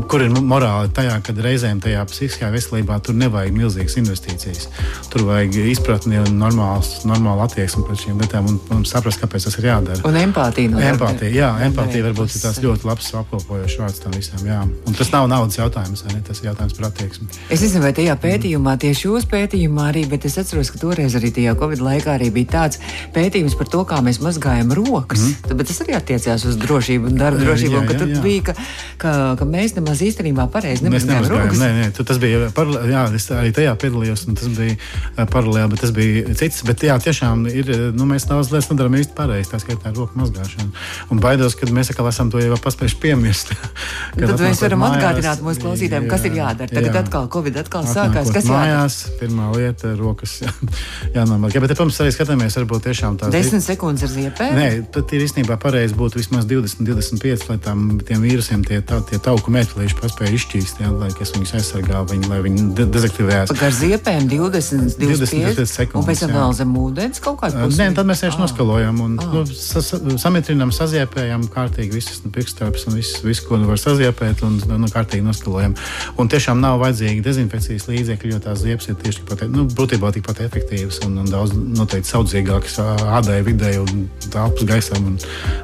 kur 0.09 0.23
ir 0.23 0.33
morāli 0.33 0.89
tajā, 0.95 1.17
ka 1.25 1.33
reizēm 1.37 1.81
tajā 1.83 2.01
psihiskajā 2.09 2.49
veselībā 2.53 2.97
tur 3.05 3.17
nevajag 3.19 3.55
milzīgas 3.55 3.97
investīcijas. 4.01 4.67
Tur 5.13 5.25
vajag 5.27 5.57
izpratni 5.69 6.19
un 6.21 6.39
normāls, 6.39 7.03
normālu 7.07 7.43
attieksmi 7.45 7.85
pret 7.87 8.03
šīm 8.03 8.21
lietām 8.23 8.49
un, 8.49 8.59
un 8.75 8.85
saprast, 8.89 9.21
kāpēc 9.21 9.47
tas 9.47 9.57
ir 9.61 9.69
jādara. 9.69 10.01
Un 10.09 10.17
empātija. 10.19 10.71
No 10.73 10.81
empātija, 10.83 11.31
jā, 11.33 11.49
empātija 11.67 12.07
varbūt 12.07 12.33
ir 12.33 12.43
tās 12.43 12.61
ļoti 12.63 12.89
labs 12.89 13.11
apkopojošs 13.21 13.77
vārds 13.83 14.03
tam 14.03 14.15
visam. 14.17 14.43
Jā. 14.47 14.61
Un 14.65 14.97
tas 14.97 15.11
nav 15.13 15.29
naudas 15.31 15.59
jautājums, 15.59 16.05
ne? 16.09 16.21
tas 16.25 16.41
ir 16.41 16.49
jautājums 16.49 16.77
par 16.77 16.89
attieksmi. 16.89 17.29
Es 17.49 17.63
nezinu, 17.65 17.83
vai 17.85 17.93
tajā 17.97 18.15
pētījumā, 18.23 18.75
tieši 18.81 19.07
jūsu 19.07 19.29
pētījumā 19.31 19.89
arī, 19.93 20.05
bet 20.09 20.25
es 20.29 20.39
atceros, 20.41 20.73
ka 20.73 20.81
toreiz 20.81 21.17
arī 21.19 21.31
tajā 21.35 21.55
Covid 21.59 21.83
laikā 21.85 22.15
arī 22.17 22.31
bija 22.33 22.53
tāds 22.57 22.81
pētījums 23.15 23.57
par 23.59 23.69
to, 23.71 23.85
kā 23.89 24.01
mēs 24.05 24.21
mazgājam 24.23 24.73
rokas. 24.77 25.25
Mm. 25.25 25.49
Tad, 25.49 25.65
tas 25.69 25.81
arī 25.85 25.97
attiecās 25.97 26.45
uz 26.49 26.59
drošību 26.61 27.11
un 27.11 27.19
darba 27.19 27.41
drošību, 27.43 27.75
jā, 27.75 27.81
jā, 27.81 27.85
jā. 27.85 27.89
ka 27.89 27.99
tur 27.99 28.23
bija, 28.23 28.45
ka, 28.49 28.55
ka, 29.01 29.13
ka 29.39 29.49
mēs 29.49 29.58
nemaz 29.77 30.01
īstenībā 30.05 30.45
pareizi 30.53 30.85
Mēs 30.89 31.05
rokas. 31.31 31.59
Nē, 31.61 31.69
nē, 31.77 31.87
tas 31.97 32.19
bija 32.21 32.49
paralēli. 32.55 32.93
Jā, 32.93 33.03
es 33.17 33.27
arī 33.35 33.53
tajā 33.55 33.73
piedalījos, 33.81 34.25
un 34.29 34.37
tas 34.39 34.51
bija 34.55 34.75
eh, 34.75 35.25
paralēli, 35.29 35.71
bet 35.73 35.83
tas 35.85 35.93
bija 35.95 36.35
cits. 36.39 36.63
Bet 36.67 36.83
jā, 36.87 36.97
tiešām 37.03 37.45
ir, 37.51 37.71
eh, 37.73 37.85
nu, 37.95 38.07
mēs 38.09 38.27
daudz 38.29 38.51
lietas 38.53 38.69
nedarām 38.71 38.97
īsti 38.99 39.15
pareizi. 39.17 39.51
Tā 39.53 39.61
skaitā 39.63 39.93
roku 39.95 40.19
mazgāšana. 40.19 40.69
Un 41.13 41.23
baidos, 41.23 41.57
ka 41.59 41.69
mēs 41.73 41.93
atkal 41.93 42.09
esam 42.11 42.31
to 42.33 42.41
jau 42.43 42.59
paspējuši 42.63 42.99
piemirst. 43.03 43.53
Tad 44.19 44.35
mēs 44.41 44.63
varam 44.65 44.83
mājās, 44.85 44.97
atgādināt 44.99 45.43
mūsu 45.45 45.65
klausītājiem, 45.65 46.09
kas 46.11 46.27
ir 46.29 46.37
jā, 46.37 46.49
jādara. 46.49 46.73
Tagad 46.73 46.93
jā. 46.93 47.03
atkal 47.05 47.29
Covid 47.33 47.61
atkal 47.63 47.87
sākās. 47.87 48.29
Atnākot 48.29 48.35
Kas 48.35 48.47
jādara? 48.47 48.59
mājās, 48.59 48.97
pirmā 49.19 49.49
lieta- 49.55 49.93
rokas. 49.99 50.39
jā, 50.43 50.53
jānomazgā. 51.17 51.61
Bet, 51.63 51.75
protams, 51.75 51.99
arī 52.03 52.13
skatāmies, 52.15 52.57
varbūt 52.59 52.87
tiešām 52.89 53.19
tās 53.19 53.33
Desmit 53.33 53.65
sekundes 53.65 54.05
ar 54.07 54.13
ziepēm. 54.13 54.55
Nē, 54.57 54.69
tad 54.93 55.13
ir 55.15 55.25
īstenībā 55.25 55.59
pareizi 55.61 55.97
būtu 55.97 56.21
vismaz 56.21 56.47
20, 56.49 56.85
25, 56.87 57.49
lai 57.51 57.57
tam 57.63 57.99
tiem 58.05 58.23
vīrusiem 58.25 58.63
tie, 58.67 58.81
tā, 58.85 59.01
tie 59.09 59.19
tauku 59.49 59.55
metālīši 59.55 59.97
paspēja 59.97 60.37
izšķīst, 60.37 60.79
jā, 60.83 60.89
lai 60.93 61.09
kas 61.15 61.33
viņus 61.33 61.53
aizsargā, 61.57 62.03
viņi, 62.09 62.29
lai 62.29 62.39
viņi 62.45 62.65
de 62.77 62.85
dezaktivējās. 62.93 63.53
Ar 63.53 63.73
ziepēm 63.73 64.27
20, 64.29 64.97
25 64.99 65.57
25 65.57 65.65
sekundes, 65.69 65.99
un 65.99 66.07
pēc 66.07 66.21
tam 66.23 66.33
vēl 66.35 66.53
zem 66.59 66.75
ūdens 66.77 67.21
kaut 67.23 67.39
kādu 67.41 67.63
pusi. 67.63 67.79
Nē, 67.81 67.89
tad 67.97 68.05
mēs 68.09 68.21
vienkārši 68.21 68.39
Ah. 68.39 68.43
noskalojam 68.45 69.01
un 69.01 69.17
nu, 69.17 69.45
sa, 69.45 69.81
sa, 69.81 69.99
samitrinām, 70.21 70.71
saziepējam 70.71 71.47
kārtīgi 71.49 71.97
visas 71.97 72.21
nu, 72.23 72.31
pirkstāpes 72.31 72.85
un 72.87 72.97
visu, 72.99 73.23
visu, 73.25 73.45
ko 73.47 73.57
nu 73.57 73.69
var 73.69 73.79
saziepēt, 73.81 74.43
un 74.45 74.59
nu, 74.69 74.91
kārtīgi 74.93 75.25
noskalojam. 75.25 75.75
Un 76.17 76.29
tiešām 76.29 76.61
nav 76.61 76.79
vajadzīgi 76.83 77.23
dezinfekcijas 77.25 77.87
līdzekļi, 77.89 78.33
jo 78.33 78.39
tās 78.43 78.61
ziepes 78.63 78.89
ir 78.89 78.99
tieši 79.01 79.23
tikpat, 79.23 79.47
nu, 79.49 79.65
būtībā 79.65 80.13
tikpat 80.13 80.43
efektīvas 80.45 81.01
un, 81.07 81.17
un 81.23 81.29
daudz 81.29 81.55
noteikti 81.55 82.11
saudzīgākas 82.13 82.79
ādai, 83.17 83.41
videi 83.47 83.77
un 83.81 84.07
telpas 84.29 84.67
gaisam 84.69 85.13
un 85.13 85.17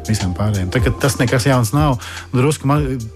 visam 0.08 0.34
pārējiem. 0.38 0.72
Tā, 0.74 0.82
tas 1.02 1.20
nekas 1.22 1.46
jauns 1.48 1.74
nav. 1.76 2.00
Drusku 2.34 2.70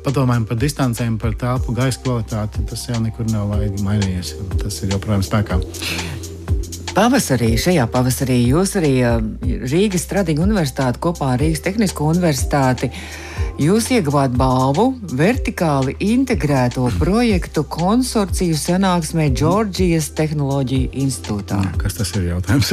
padomājam 0.05 0.45
par 0.47 0.58
distancēm, 0.61 1.17
par 1.21 1.35
telpu 1.39 1.73
gaisa 1.77 2.01
kvalitāti. 2.03 2.65
Tas 2.69 2.85
jau 2.89 2.99
nekur 3.03 3.27
nav 3.31 3.55
mainījies. 3.85 4.35
Tas 4.61 4.81
ir 4.83 4.95
joprojām 4.95 5.25
spēkā. 5.25 5.59
Pavasarī, 6.95 7.53
šajā 7.61 7.85
pavasarī 7.93 8.39
jūs 8.49 8.75
arī 8.79 8.93
uh, 9.05 9.19
Rīgas 9.71 10.07
Stradiņu 10.07 10.43
universitāti 10.43 10.99
kopā 11.03 11.35
ar 11.35 11.43
Rīgas 11.43 11.63
Tehnisko 11.63 12.09
universitāti. 12.11 12.89
Jūs 13.59 13.89
ieguvāt 13.91 14.31
balvu 14.39 14.85
vertikāli 15.19 15.91
integrēto 15.99 16.85
projektu 16.95 17.65
konsorciju 17.67 18.55
sanāksmē 18.55 19.25
Džordžijas 19.35 20.05
Tehnoloģiju 20.15 20.93
institūtā. 21.03 21.57
Kas 21.81 21.97
tas 21.97 22.13
ir 22.15 22.29
jautājums? 22.29 22.69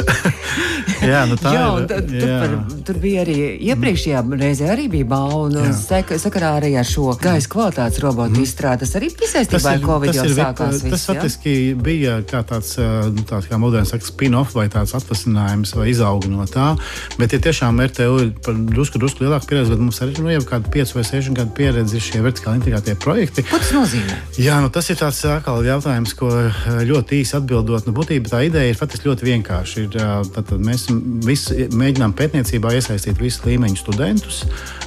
jā, 1.11 1.25
nu 1.27 1.35
tā 1.41 1.55
Jā, 1.57 1.65
ir. 1.81 1.89
tad, 1.91 2.13
tur, 2.13 2.31
par, 2.31 2.55
tur 2.87 3.01
bija 3.03 3.25
arī 3.25 3.35
iepriekšējā 3.73 4.21
reizē 4.39 4.69
arī 4.77 4.85
bija 4.93 5.09
balva, 5.11 5.65
Jā. 5.65 5.73
sek, 5.75 6.13
sakarā 6.23 6.53
arī 6.61 6.71
ar 6.79 6.87
šo 6.87 7.17
gaisa 7.19 7.51
kvalitātes 7.51 7.99
robotu 8.07 8.47
izstrādi. 8.47 8.85
Tas 8.87 8.95
arī 9.01 9.11
bija 9.19 9.33
saistībā 9.33 9.75
ar 9.75 9.83
Covid 9.89 10.15
jau 10.21 10.29
sākās. 10.39 10.85
tas 10.87 10.95
ja? 10.95 11.03
faktiski 11.09 11.57
bija 11.83 12.21
kā 12.31 12.45
tāds, 12.47 12.77
nu, 12.79 13.27
tāds 13.27 13.51
kā 13.51 13.59
moderns 13.59 13.91
saka, 13.91 14.07
spin-off 14.07 14.55
vai 14.55 14.69
tāds 14.71 14.95
atvasinājums 15.01 15.75
vai 15.81 15.91
izauga 15.91 16.31
no 16.31 16.47
tā. 16.47 16.71
Bet 17.19 17.35
ja 17.35 17.43
tiešām 17.43 17.83
RTU 17.91 18.23
ir 18.23 18.33
par 18.47 18.55
drusku, 18.55 19.03
drusku 19.03 19.27
lielāku 19.27 19.51
pieredzi, 19.51 19.75
bet 19.75 19.83
mums 19.83 20.03
arī 20.07 20.15
nu, 20.23 20.31
jau 20.39 20.47
kādi 20.55 20.76
5 20.77 20.95
vai 20.97 21.05
6 21.09 21.33
gadu 21.33 21.55
pieredze 21.57 21.97
ir 21.97 22.05
šie 22.05 22.21
vertikāli 22.21 22.61
integrētie 22.61 22.97
projekti. 23.01 23.45
Ko 23.49 23.57
tas 23.63 23.73
nozīmē? 23.73 24.19
Jā, 24.37 24.59
nu 24.61 24.69
tas 24.73 24.91
ir 24.93 24.99
tāds 25.01 25.23
atkal 25.31 25.65
jautājums, 25.65 26.13
ko 26.19 26.29
eh, 26.37 26.59
ļoti 26.91 27.23
īsi 27.23 27.39
atbildot. 27.39 27.89
Nu, 27.89 27.95
būtībā 27.97 28.29
tā 28.35 28.43
ideja 28.45 28.75
ir 28.75 28.77
faktiski 28.77 29.09
ļoti 29.09 29.29
vienkārša. 29.31 29.85
Ir, 29.87 29.97
eh, 29.97 30.17
tātad 30.37 30.61
mēs 30.61 30.89
visi 31.25 31.71
mēģinām 31.73 32.13
pētniecībā 32.19 32.75
iesaistīt 32.77 33.23
visu 33.23 33.49
līmeņu 33.49 33.81
studentus 33.81 34.45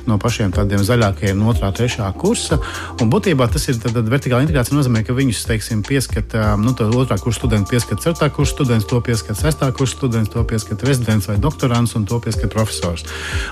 no 0.09 0.17
pašiem 0.21 0.53
tādiem 0.53 0.81
zaļākajiem, 0.85 1.37
no 1.39 1.51
otrā, 1.53 1.71
trešā 1.75 2.07
kursa. 2.19 2.59
Un 3.01 3.11
būtībā 3.13 3.47
tas 3.51 3.67
ir 3.69 3.79
tad, 3.81 3.93
tad 3.97 4.09
vertikāla 4.11 4.45
integrācija. 4.45 4.77
nozīmē, 4.77 5.03
ka 5.05 5.15
viņus 5.17 5.43
teiksim, 5.49 5.83
pieskata 5.85 6.55
nu, 6.61 6.73
tā 6.77 6.87
otrā 6.89 7.19
kursa 7.21 7.43
students, 7.43 7.69
pieskata 7.69 8.05
ceturtā 8.05 8.29
kursa 8.33 8.57
students, 8.57 8.87
to 8.89 9.01
pieskata 9.05 9.37
sestā 9.39 9.71
kursa 9.75 9.97
students, 9.97 10.31
to 10.33 10.43
pieskata 10.43 10.89
rezidents 10.89 11.29
vai 11.29 11.37
doktorants 11.41 11.95
un 11.99 12.07
to 12.09 12.19
pieskata 12.23 12.51
profesors. 12.53 13.05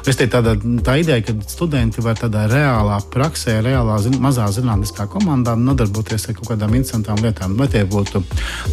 Es 0.07 0.19
te 0.19 0.29
tāda, 0.31 0.55
tā 0.85 0.97
ideja, 1.03 1.21
ka 1.27 1.35
studenti 1.47 2.03
var 2.05 2.17
tādā 2.27 2.45
reālā 2.51 2.97
praksē, 3.13 3.57
reālā 3.63 3.97
zin, 4.03 4.17
mazā 4.21 4.47
zinātniskā 4.51 5.07
komandā 5.11 5.55
nodarboties 5.59 6.27
ar 6.27 6.35
kaut 6.37 6.51
kādām 6.51 6.75
interesantām 6.75 7.19
lietām. 7.23 7.55
Vai 7.59 7.69
tie 7.71 7.83
būtu 7.87 8.21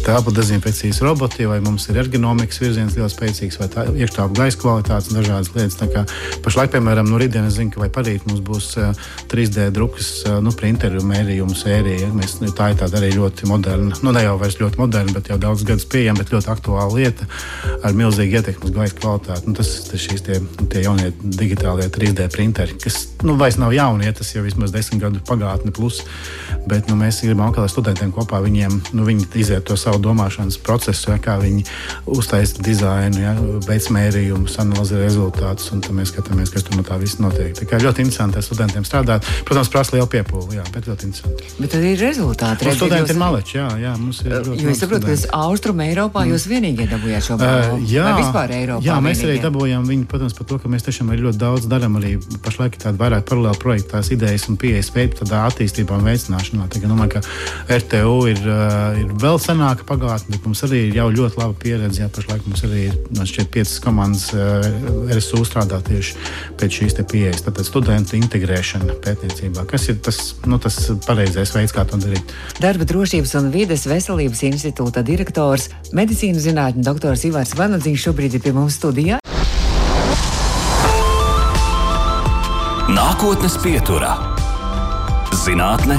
telpu 0.05 0.33
dezinfekcijas 0.35 1.01
roboti, 1.05 1.47
vai 1.47 1.61
mums 1.63 1.87
ir 1.89 1.99
ergonomikas 2.03 2.59
virziens 2.61 2.97
ļoti 2.99 3.15
spēcīgs, 3.15 3.59
vai 3.61 3.69
tā 3.71 3.85
iekštelpu 3.93 4.39
gaisa 4.39 4.59
kvalitātes 4.61 5.11
un 5.11 5.19
dažādas 5.21 5.51
lietas. 5.55 5.79
Tā 5.79 5.87
kā 5.93 6.05
Pašlaik, 6.45 6.73
piemēram, 6.75 7.07
no 7.09 7.19
rītdienas 7.21 7.55
zinu, 7.55 7.71
ka 7.73 7.83
vai 7.83 7.89
parīt 7.93 8.27
mums 8.27 8.43
būs 8.45 8.71
uh, 8.81 9.07
3D 9.31 9.69
drukas, 9.75 10.11
uh, 10.25 10.39
nu, 10.43 10.53
printeru 10.55 11.03
mērījumu 11.07 11.55
sērija. 11.57 12.11
Mēs, 12.15 12.39
nu, 12.43 12.51
tā 12.55 12.71
ir 12.73 12.79
tāda 12.81 12.99
arī 12.99 13.13
ļoti 13.15 13.49
moderna, 13.49 13.95
nu, 14.03 14.15
ne 14.15 14.25
jau 14.25 14.35
vairs 14.41 14.59
ļoti 14.59 14.81
moderna, 14.81 15.15
bet 15.15 15.31
jau 15.31 15.39
daudz 15.41 15.63
gadus 15.67 15.87
pieejama, 15.91 16.21
bet 16.21 16.35
ļoti 16.35 16.51
aktuāla 16.53 16.91
lieta 16.93 17.29
ar 17.85 17.95
milzīgu 17.97 18.39
ietekmi 18.41 18.69
uz 18.69 18.75
gaisa 18.75 18.99
kvalitāti. 18.99 19.49
Nu, 19.49 19.55
tas 19.57 19.71
ir 19.95 20.03
šīs 20.05 20.25
tie, 20.27 20.41
tie 20.71 20.85
jaunie 20.85 21.11
digitālie 21.23 21.87
3D 21.93 22.29
printeri, 22.33 22.77
kas 22.83 23.01
nu, 23.25 23.37
vairs 23.45 23.59
nav 23.61 23.73
jauni, 23.77 24.09
ja 24.09 24.13
tas 24.17 24.33
jau 24.35 24.43
vismaz 24.45 24.73
desmit 24.73 25.01
gadu 25.05 25.21
pagātne 25.29 25.71
plus. 25.75 26.01
Bet 26.67 26.89
nu, 26.89 26.95
mēs 26.97 27.21
gribam 27.21 27.47
atkal 27.51 27.67
ar 27.67 27.71
studentiem 27.71 28.11
kopā 28.15 28.39
viņiem, 28.43 28.79
nu, 28.97 29.05
viņi 29.05 29.27
iziet 29.37 29.65
to 29.69 29.77
savu 29.77 29.99
domāšanas 30.01 30.57
procesu, 30.65 31.11
ja, 31.13 31.19
kā 31.21 31.37
viņi 31.41 31.63
uztaisa 32.09 32.61
dizainu, 32.65 33.21
ja, 33.21 33.33
veids 33.67 33.89
mērījumus, 33.93 34.57
analizē 34.63 34.99
rezultātus, 35.03 35.69
un 35.75 35.83
tad 35.85 35.93
mēs 35.97 36.11
skatāmies, 36.13 36.51
kas 36.53 36.65
tur 36.65 36.79
no 36.79 36.85
tā 36.87 36.97
viss 37.01 37.19
notiek. 37.21 37.53
Tā 37.57 37.67
kā 37.69 37.79
ļoti 37.83 38.05
interesanti 38.05 38.39
ar 38.41 38.45
studentiem 38.47 38.85
strādāt. 38.87 39.27
Protams, 39.45 39.69
prasa 39.73 39.95
lielu 39.97 40.09
piepūli, 40.09 40.57
jā, 40.59 40.65
bet 40.73 40.89
ļoti 40.89 41.09
interesanti. 41.11 41.51
Bet 41.59 41.75
ir 41.77 41.99
rezultāti. 42.01 42.65
Redziet, 42.65 42.79
studenti 42.81 43.11
jūs- 43.11 43.15
ir 43.15 43.21
maleči, 43.21 43.57
jā, 43.59 43.67
jā, 43.85 43.93
mums 44.01 44.21
ir 44.25 44.31
ļoti 44.39 44.63
Jo 44.65 44.69
es 44.73 44.79
saprotu, 44.81 45.05
ka 45.13 45.39
Austrum 45.45 45.81
Eiropā 45.85 46.25
jūs 46.29 46.47
vienīgie 46.49 46.87
dabūjāt 46.89 47.27
šo 47.29 47.37
balvu. 47.37 47.77
Uh, 47.77 47.85
jā, 47.89 48.03
Vai 48.09 48.23
vispār 48.23 48.49
Eiropā. 48.57 48.83
jā, 48.89 48.97
mēs 49.05 49.21
arī 49.21 49.35
vienīgie? 49.35 49.45
dabūjām 49.45 49.85
viņu, 49.91 50.05
protams, 50.09 50.33
par 50.33 50.47
to, 50.49 50.57
ka 50.59 50.69
mēs 50.69 50.85
tiešām 50.87 51.11
arī 51.13 51.21
ļoti 51.27 51.37
daudz 51.45 51.67
darām. 51.69 51.99
Arī 51.99 52.15
pašlaik 52.41 52.73
ir 52.79 52.81
tāda 52.85 52.97
vairāk 52.97 53.24
paralēla 53.27 53.59
projekta, 53.61 53.95
tās 53.95 54.11
idejas 54.13 54.47
un 54.51 54.57
pieejas 54.61 54.91
veidu 54.95 55.21
tādā 55.21 55.43
attīstībā 55.49 55.97
un 55.97 56.05
veicināšanā. 56.07 56.67
Kā 56.71 56.81
domāju, 56.89 57.15
ka 57.15 57.77
RTU 57.77 58.15
ir, 58.31 58.41
uh, 58.43 58.97
ir 59.01 59.11
vēl 59.21 59.39
senāka 59.41 59.87
pagātne, 59.87 60.35
bet 60.35 60.47
mums 60.47 60.63
arī 60.67 60.85
ir 60.89 60.99
jau 60.99 61.07
ļoti 61.13 61.41
laba 61.41 61.57
pieredze. 61.61 62.03
Jā, 62.03 62.09
pašlaik 62.13 62.45
mums 62.49 62.63
arī 62.67 62.87
ir 62.89 62.97
man 63.15 63.29
šķiet 63.29 63.51
piecas 63.53 63.75
komandas 63.83 64.27
uh, 64.35 64.65
RSU 65.15 65.43
strādā 65.47 65.81
tieši 65.85 66.17
pēc 66.59 66.79
šīs 66.79 66.99
pieejas. 67.11 67.45
Tātad 67.45 67.67
studentu 67.67 68.17
integrēšana 68.19 68.99
pētniecībā. 69.05 69.67
Kas 69.69 69.89
ir 69.91 69.99
tas, 70.05 70.21
nu, 70.49 70.59
tas 70.61 70.79
pareizais 71.07 71.53
veids, 71.55 71.75
kā 71.75 71.85
to 71.89 71.99
darīt? 72.01 72.35
Darba 72.63 72.87
drošības 72.87 73.35
un 73.41 73.51
vides 73.53 73.87
veselības 73.89 74.45
institūta 74.49 75.05
direktors, 75.05 75.69
medicīnas 75.95 76.47
zinātņu 76.47 76.85
doktors 76.85 77.27
Ivars 77.29 77.55
Vanadziņš 77.59 78.09
šobrīd 78.09 78.39
ir 78.39 78.45
pie 78.45 78.55
mums 78.55 78.79
studijā. 78.79 79.21
Nākotnes 82.95 83.57
pieturā- 83.59 84.13
zinātne, 85.43 85.97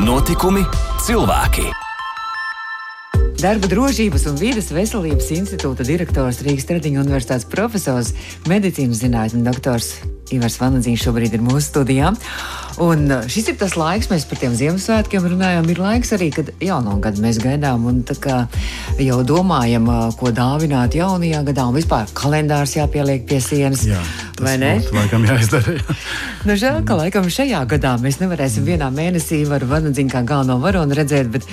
notikumi, 0.00 0.62
cilvēki. 1.04 1.66
Darba 3.36 3.68
drošības 3.68 4.24
un 4.30 4.38
vides 4.40 4.70
veselības 4.72 5.28
institūta 5.36 5.84
direktors 5.84 6.40
Rīgas 6.46 6.64
Tradiņu 6.70 7.02
universitātes 7.04 7.44
profesors, 7.52 8.14
medicīnas 8.48 9.02
zinātņu 9.04 9.44
doktors 9.44 9.92
Ivars 10.34 10.58
Vanadziņš 10.60 11.04
šobrīd 11.08 11.36
ir 11.38 11.44
mūsu 11.44 11.66
studijā. 11.70 12.12
Un 12.78 13.08
uh, 13.10 13.24
šis 13.26 13.48
ir 13.50 13.56
tas 13.58 13.74
laiks, 13.78 14.06
mēs 14.10 14.26
par 14.30 14.38
tiem 14.38 14.52
Ziemassvētkiem 14.54 15.24
runājam. 15.32 15.66
Ir 15.72 15.80
laiks 15.82 16.12
arī, 16.14 16.28
kad 16.34 16.52
jauno 16.62 16.94
gadu 17.02 17.24
mēs 17.24 17.40
gaidām 17.42 17.88
un 17.90 18.04
jau 19.02 19.18
domājam, 19.26 19.88
uh, 19.90 20.12
ko 20.18 20.30
dāvināt 20.34 20.94
jaunajā 20.98 21.42
gadā. 21.50 21.66
Un 21.66 21.78
vispār 21.78 22.06
kalendārs 22.14 22.76
jāpieliek 22.78 23.26
pie 23.26 23.40
sienas. 23.42 23.82
Jā, 23.88 23.98
vai 24.38 24.54
tas 24.54 24.62
ne? 24.62 24.72
būtu 24.78 24.98
laikam 25.00 25.26
jāizdara. 25.26 25.78
Jā. 25.78 25.98
Nu, 26.46 26.54
žēl, 26.54 26.84
ka 26.86 26.94
laikam 26.94 27.26
šajā 27.34 27.58
gadā 27.68 27.96
mēs 27.98 28.20
nevarēsim 28.20 28.62
vienā 28.64 28.86
mēnesī 28.94 29.40
ar 29.52 29.64
Vanadziņu 29.68 30.12
kā 30.12 30.22
galveno 30.24 30.60
varoni 30.62 30.94
redzēt, 30.96 31.26
bet, 31.34 31.48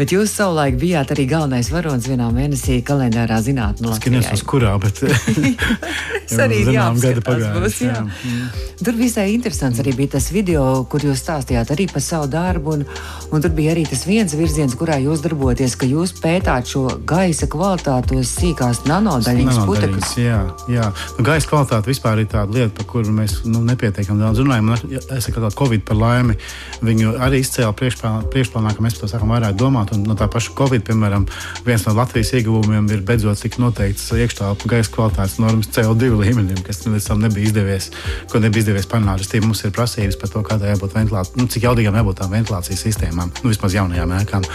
bet 0.00 0.14
jūs 0.14 0.32
savulaik 0.32 0.78
bijāt 0.80 1.12
arī 1.12 1.26
galvenais 1.28 1.68
varonis 1.70 2.08
vienā 2.08 2.30
mēnesī 2.34 2.80
kalendārā 2.86 3.42
zinātnē. 3.44 3.92
Es 3.92 4.00
nezinu, 4.00 4.38
uz 4.38 4.44
kurā, 4.48 4.72
bet 4.80 5.04
Tas 5.04 6.32
jau 6.38 6.46
arī 6.46 6.62
zinām, 6.66 6.98
gadi 7.04 7.20
jāapskatās 7.20 8.19
jā. 8.24 8.48
Tur 8.80 8.96
visai 8.96 9.26
interesants 9.34 9.80
arī 9.82 9.92
bija 9.96 10.14
tas 10.16 10.30
video, 10.32 10.64
kur 10.90 11.04
jūs 11.04 11.20
stāstījāt 11.20 11.72
arī 11.74 11.86
par 11.90 12.04
savu 12.04 12.28
darbu. 12.32 12.76
Un, 12.78 12.84
un 13.30 13.44
tur 13.44 13.52
bija 13.56 13.74
arī 13.74 13.84
tas 13.88 14.06
viens 14.08 14.34
virziens, 14.36 14.76
kurā 14.78 14.96
jūs 15.02 15.22
darbojaties, 15.24 15.76
ka 15.80 15.88
jūs 15.88 16.14
pētāt 16.20 16.70
šo 16.72 16.86
gaisa 17.08 17.48
kvalitāti, 17.50 18.14
tos 18.14 18.32
sīkās 18.38 18.84
nanodaļiņas, 18.88 19.60
putekļus. 19.68 20.14
Jā, 20.20 20.40
jā. 20.72 20.88
Nu, 21.18 21.26
gaisa 21.26 21.50
kvalitāte 21.50 21.90
vispār 21.92 22.22
ir 22.22 22.30
tāda 22.32 22.56
lieta, 22.56 22.72
par 22.78 22.88
kuru 22.94 23.14
mēs 23.14 23.40
nu, 23.48 23.62
nepietiekami 23.68 24.24
daudz 24.24 24.42
runājam. 24.44 24.72
Es 25.16 25.28
saku, 25.28 25.42
ka 25.42 25.52
Covid 25.60 25.84
par 25.88 26.00
laimi 26.00 26.38
viņu 26.84 27.16
arī 27.20 27.42
izcēla 27.44 27.74
priekšplānā, 27.76 28.74
ka 28.76 28.84
mēs 28.84 28.96
par 28.96 29.04
to 29.04 29.12
sākam 29.12 29.34
vairāk 29.34 29.58
domāt. 29.60 29.92
Un 29.96 30.06
no 30.08 30.16
tā 30.18 30.30
paša 30.30 30.56
Covid, 30.58 30.86
piemēram, 30.88 31.26
viens 31.66 31.84
no 31.86 31.94
Latvijas 31.98 32.32
ieguvumiem 32.38 32.88
ir 32.94 33.04
beidzot 33.06 33.40
tik 33.42 33.60
noteikts 33.60 34.08
iekštelpu 34.16 34.70
gaisa 34.70 34.92
kvalitātes 34.94 35.38
normas 35.42 35.70
CO2 35.74 36.10
līmenim, 36.20 36.60
kas 36.66 36.82
līdz 36.86 37.10
tam 37.10 37.22
nebija 37.24 37.50
izdevies, 37.50 37.90
ko 38.30 38.40
nebija 38.42 38.64
izdevies 38.64 38.88
panākt. 38.90 39.24
Restīvi, 39.24 39.46
mums 39.46 39.62
ir 39.64 39.74
prasības 39.76 40.18
par 40.20 40.32
to, 40.32 40.42
kādai 40.46 40.72
jābūt 40.74 40.96
ventilācijai, 40.96 41.40
nu, 41.40 41.48
cik 41.50 41.66
jaudīgām 41.68 41.98
jābūt 42.00 42.20
tām 42.20 42.34
ventilācijas 42.34 42.84
sistēmām, 42.86 43.32
nu, 43.42 43.52
vismaz 43.52 43.76
jaunajām 43.76 44.14
ēkām. 44.20 44.46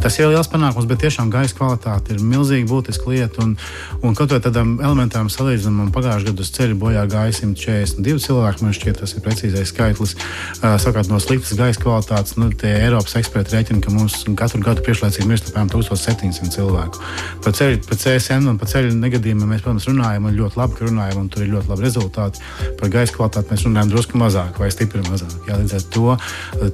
Tas 0.00 0.18
ir 0.20 0.30
liels 0.32 0.50
panākums, 0.52 0.88
bet 0.90 1.02
tiešām 1.04 1.32
gaisa 1.32 1.56
kvalitāte 1.58 2.14
ir 2.14 2.22
milzīgi 2.24 2.68
būtiska 2.70 3.10
lieta. 3.10 3.44
Un, 3.44 3.56
un 4.04 4.16
kaut 4.18 4.34
vai 4.34 4.40
tādam 4.44 4.76
elementāram 4.80 5.30
salīdzinājumam 5.32 5.92
pagājušajā 5.94 6.30
gadā 6.30 6.44
uz 6.44 6.52
ceļa 6.54 6.78
bojā 6.80 7.04
gāja 7.10 7.36
142 7.40 8.24
cilvēki. 8.26 8.64
Man 8.64 8.76
šķiet, 8.76 9.00
tas 9.02 9.14
ir 9.16 9.24
precīzais 9.24 9.72
skaitlis. 9.72 10.16
Savukārt 10.60 11.10
no 11.10 11.20
sliktas 11.22 11.54
gaisa 11.58 11.82
kvalitātes, 11.82 12.36
nu, 12.40 12.50
tie 12.52 12.72
Eiropas 12.84 13.16
eksperti 13.20 13.56
rēķina, 13.56 13.82
ka 13.84 13.92
mums 13.94 14.22
katru 14.38 14.62
gadu 14.64 14.84
priekšlaicīgi 14.86 15.28
mirst 15.28 15.50
apmēram 15.50 15.70
1700 15.72 16.54
cilvēku. 16.54 17.02
Par, 17.44 17.54
ceļu, 17.56 17.80
par 17.88 18.00
CSM 18.00 18.48
un 18.50 18.60
par 18.60 18.70
ceļu 18.70 18.94
negadījumiem 18.96 19.54
mēs, 19.54 19.64
protams, 19.64 19.88
runājam, 19.90 20.28
un 20.28 20.38
ļoti 20.38 20.60
labi, 20.60 20.80
runājam, 20.88 21.20
un 21.20 21.28
tur 21.32 21.44
ir 21.44 21.52
ļoti 21.52 21.72
labi 21.72 21.86
rezultāti. 21.86 22.42
Par 22.80 22.92
gaisa 22.92 23.03
kvalitāti 23.12 23.52
mēs 23.52 23.66
runājam 23.66 23.90
drusku 23.92 24.20
mazāk 24.20 24.56
vai 24.62 24.70
stipri 24.72 25.02
mazāk. 25.04 25.34
Jā, 25.48 25.58
līdz 25.60 25.76
ar 25.76 25.84
to 25.94 26.16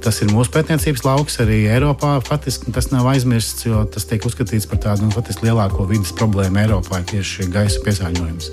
tas 0.05 0.21
ir 0.23 0.31
mūsu 0.31 0.53
pētniecības 0.53 1.03
lauks 1.07 1.39
arī 1.43 1.65
Eiropā. 1.73 2.13
Faktiski 2.23 2.71
tas 2.71 2.91
nav 2.93 3.09
aizmirsts, 3.11 3.65
jo 3.67 3.83
tas 3.91 4.07
tiek 4.07 4.23
uzskatīts 4.27 4.69
par 4.69 4.81
tādu 4.85 5.09
nu, 5.09 5.25
lielāko 5.43 5.87
vidas 5.89 6.13
problēmu 6.15 6.61
Eiropā, 6.63 7.01
tieši 7.11 7.49
gaisa 7.51 7.81
piesārņojums. 7.85 8.51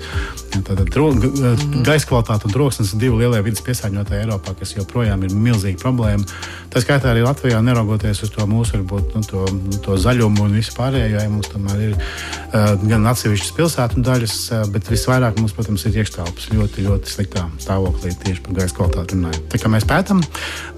Tātad 0.49 0.87
mm. 0.89 1.83
gaisa 1.85 2.09
kvalitāte 2.09 2.49
un 2.49 2.53
troksnis 2.53 2.93
ir 2.93 3.03
divi 3.03 3.21
lielie 3.21 3.41
vidas 3.45 3.61
piesārņotāji 3.65 4.23
Eiropā, 4.23 4.55
kas 4.57 4.73
joprojām 4.75 5.23
ir 5.27 5.35
milzīga 5.37 5.79
problēma. 5.81 6.25
Tā 6.73 6.81
skaitā 6.83 7.11
arī 7.11 7.23
Latvijā, 7.25 7.61
neraugoties 7.65 8.23
uz 8.25 8.33
to 8.33 8.45
mūsu 8.49 8.79
varbūt, 8.79 9.13
nu, 9.15 9.23
to, 9.29 9.45
nu, 9.53 9.77
to 9.85 9.97
zaļumu 10.01 10.47
un 10.47 10.57
visu 10.57 10.73
pārējo, 10.77 11.21
ja 11.21 11.29
mums 11.29 11.51
tomēr 11.53 11.83
ir 11.89 11.95
uh, 11.97 12.73
gan 12.81 13.05
atsevišķas 13.11 13.55
pilsētu 13.57 14.03
daļas, 14.05 14.37
uh, 14.53 14.65
bet 14.73 14.89
visvairāk 14.89 15.39
mums, 15.41 15.53
protams, 15.57 15.85
ir 15.89 16.01
iekštelpas 16.01 16.49
ļoti, 16.55 16.85
ļoti 16.89 17.13
sliktā 17.13 17.45
stāvoklī 17.69 18.15
tieši 18.17 18.41
par 18.45 18.57
gaisa 18.57 18.75
kvalitāti 18.77 19.17
runājot. 19.17 19.43
Tā 19.53 19.59
kā 19.61 19.69
mēs 19.69 19.85
pētām 19.85 20.23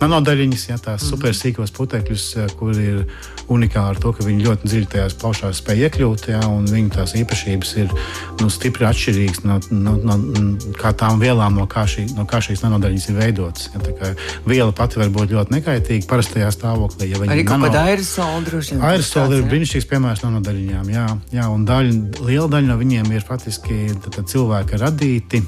nanodaļiņas, 0.02 0.66
ja 0.68 0.78
tās 0.82 1.06
mm. 1.06 1.08
super 1.08 1.36
sīkos 1.38 1.72
putekļus, 1.78 2.26
kur 2.60 2.76
ir 2.76 3.06
unikāli 3.52 3.96
ar 3.96 4.00
to, 4.02 4.12
ka 4.16 4.26
viņi 4.26 4.46
ļoti 4.46 4.68
dziļi 4.68 4.90
tajās 4.92 5.16
plaušās 5.22 5.62
spēj 5.62 5.86
iekļūt, 5.88 6.28
ja, 6.34 6.42
un 6.52 6.68
viņu 6.68 6.92
tās 6.96 7.16
īpašības 7.20 7.74
ir 7.84 7.94
nu, 8.42 8.50
stipri 8.52 8.88
atšķirīgas 8.90 9.44
no, 9.48 9.58
no, 9.72 9.96
no, 10.04 10.18
no 10.20 10.94
tām 11.00 11.22
vielām, 11.24 11.56
no 11.60 11.68
kā, 11.72 11.86
šī, 11.90 12.10
no 12.18 12.28
kā 12.30 12.42
šīs 12.44 12.64
nanodaļas 12.66 13.10
ir 13.12 13.20
veidotas. 13.20 13.72
Ja, 13.72 14.12
viela 14.48 14.76
pati 14.76 15.00
var 15.00 15.12
būt 15.16 15.36
ļoti 15.36 15.58
nekaitīga 15.58 16.10
parastajā 16.12 16.52
stāvoklī. 16.56 17.12
Ja 17.14 17.24
Arī 17.24 17.48
kaut 17.48 17.66
kāda 17.68 17.86
aerosoli 17.92 18.48
droši 18.50 18.76
vien. 18.76 18.86
Aerosoli 18.92 19.40
ir 19.40 19.50
brīnišķīgs 19.52 19.90
piemērs 19.92 20.24
nanodaļiņām, 20.28 20.94
jā, 20.96 21.08
jā, 21.40 21.50
un 21.52 21.68
daļa, 21.68 22.24
liela 22.28 22.50
daļa 22.52 22.74
no 22.74 22.80
viņiem 22.82 23.12
ir 23.16 23.28
faktiski 23.28 23.84
cilvēka 24.32 24.82
radīti 24.82 25.46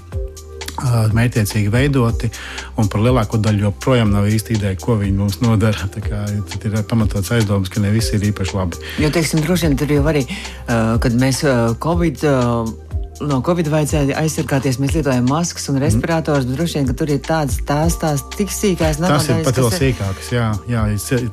mērķiecīgi 0.83 1.71
veidoti, 1.73 2.29
un 2.77 2.89
par 2.91 3.03
lielāko 3.05 3.39
daļu 3.41 3.67
joprojām 3.67 4.11
nav 4.13 4.27
īsti 4.29 4.57
ideja, 4.57 4.77
ko 4.79 4.97
viņi 4.99 5.15
mums 5.17 5.39
nodara. 5.43 5.89
Tad 5.93 6.67
ir 6.67 6.77
pamatots 6.89 7.31
aizdoms, 7.35 7.71
ka 7.73 7.83
ne 7.83 7.93
visi 7.93 8.17
ir 8.17 8.27
īpaši 8.29 8.57
labi. 8.57 8.81
Jo, 9.03 9.11
teiksim, 9.13 9.41
droši 9.45 9.69
vien 9.69 9.77
tur 9.79 9.93
jau 9.95 10.03
arī, 10.11 10.25
kad 10.67 11.15
mēs 11.19 11.43
Covid 11.83 12.25
no 13.21 13.39
Covid 13.45 13.69
vajadzēja 13.71 14.17
aizsargāties. 14.21 14.79
Mēs 14.81 14.95
lietojam 14.97 15.27
maskas 15.29 15.67
un 15.71 15.77
respiratorus, 15.81 16.47
bet 16.47 16.57
droši 16.57 16.79
vien, 16.79 16.87
ka 16.89 16.95
tur 16.97 17.11
ir 17.13 17.19
tādas 17.23 17.59
tās, 17.67 17.97
tās 18.01 18.23
tik 18.33 18.51
sīkās 18.53 18.99
nanodaļas. 19.01 19.27
Tas 19.27 19.37
ir 19.37 19.45
pat 19.47 19.59
vēl 19.59 19.71
sīkākas, 19.77 20.31
jā. 20.33 20.47
jā 20.71 20.83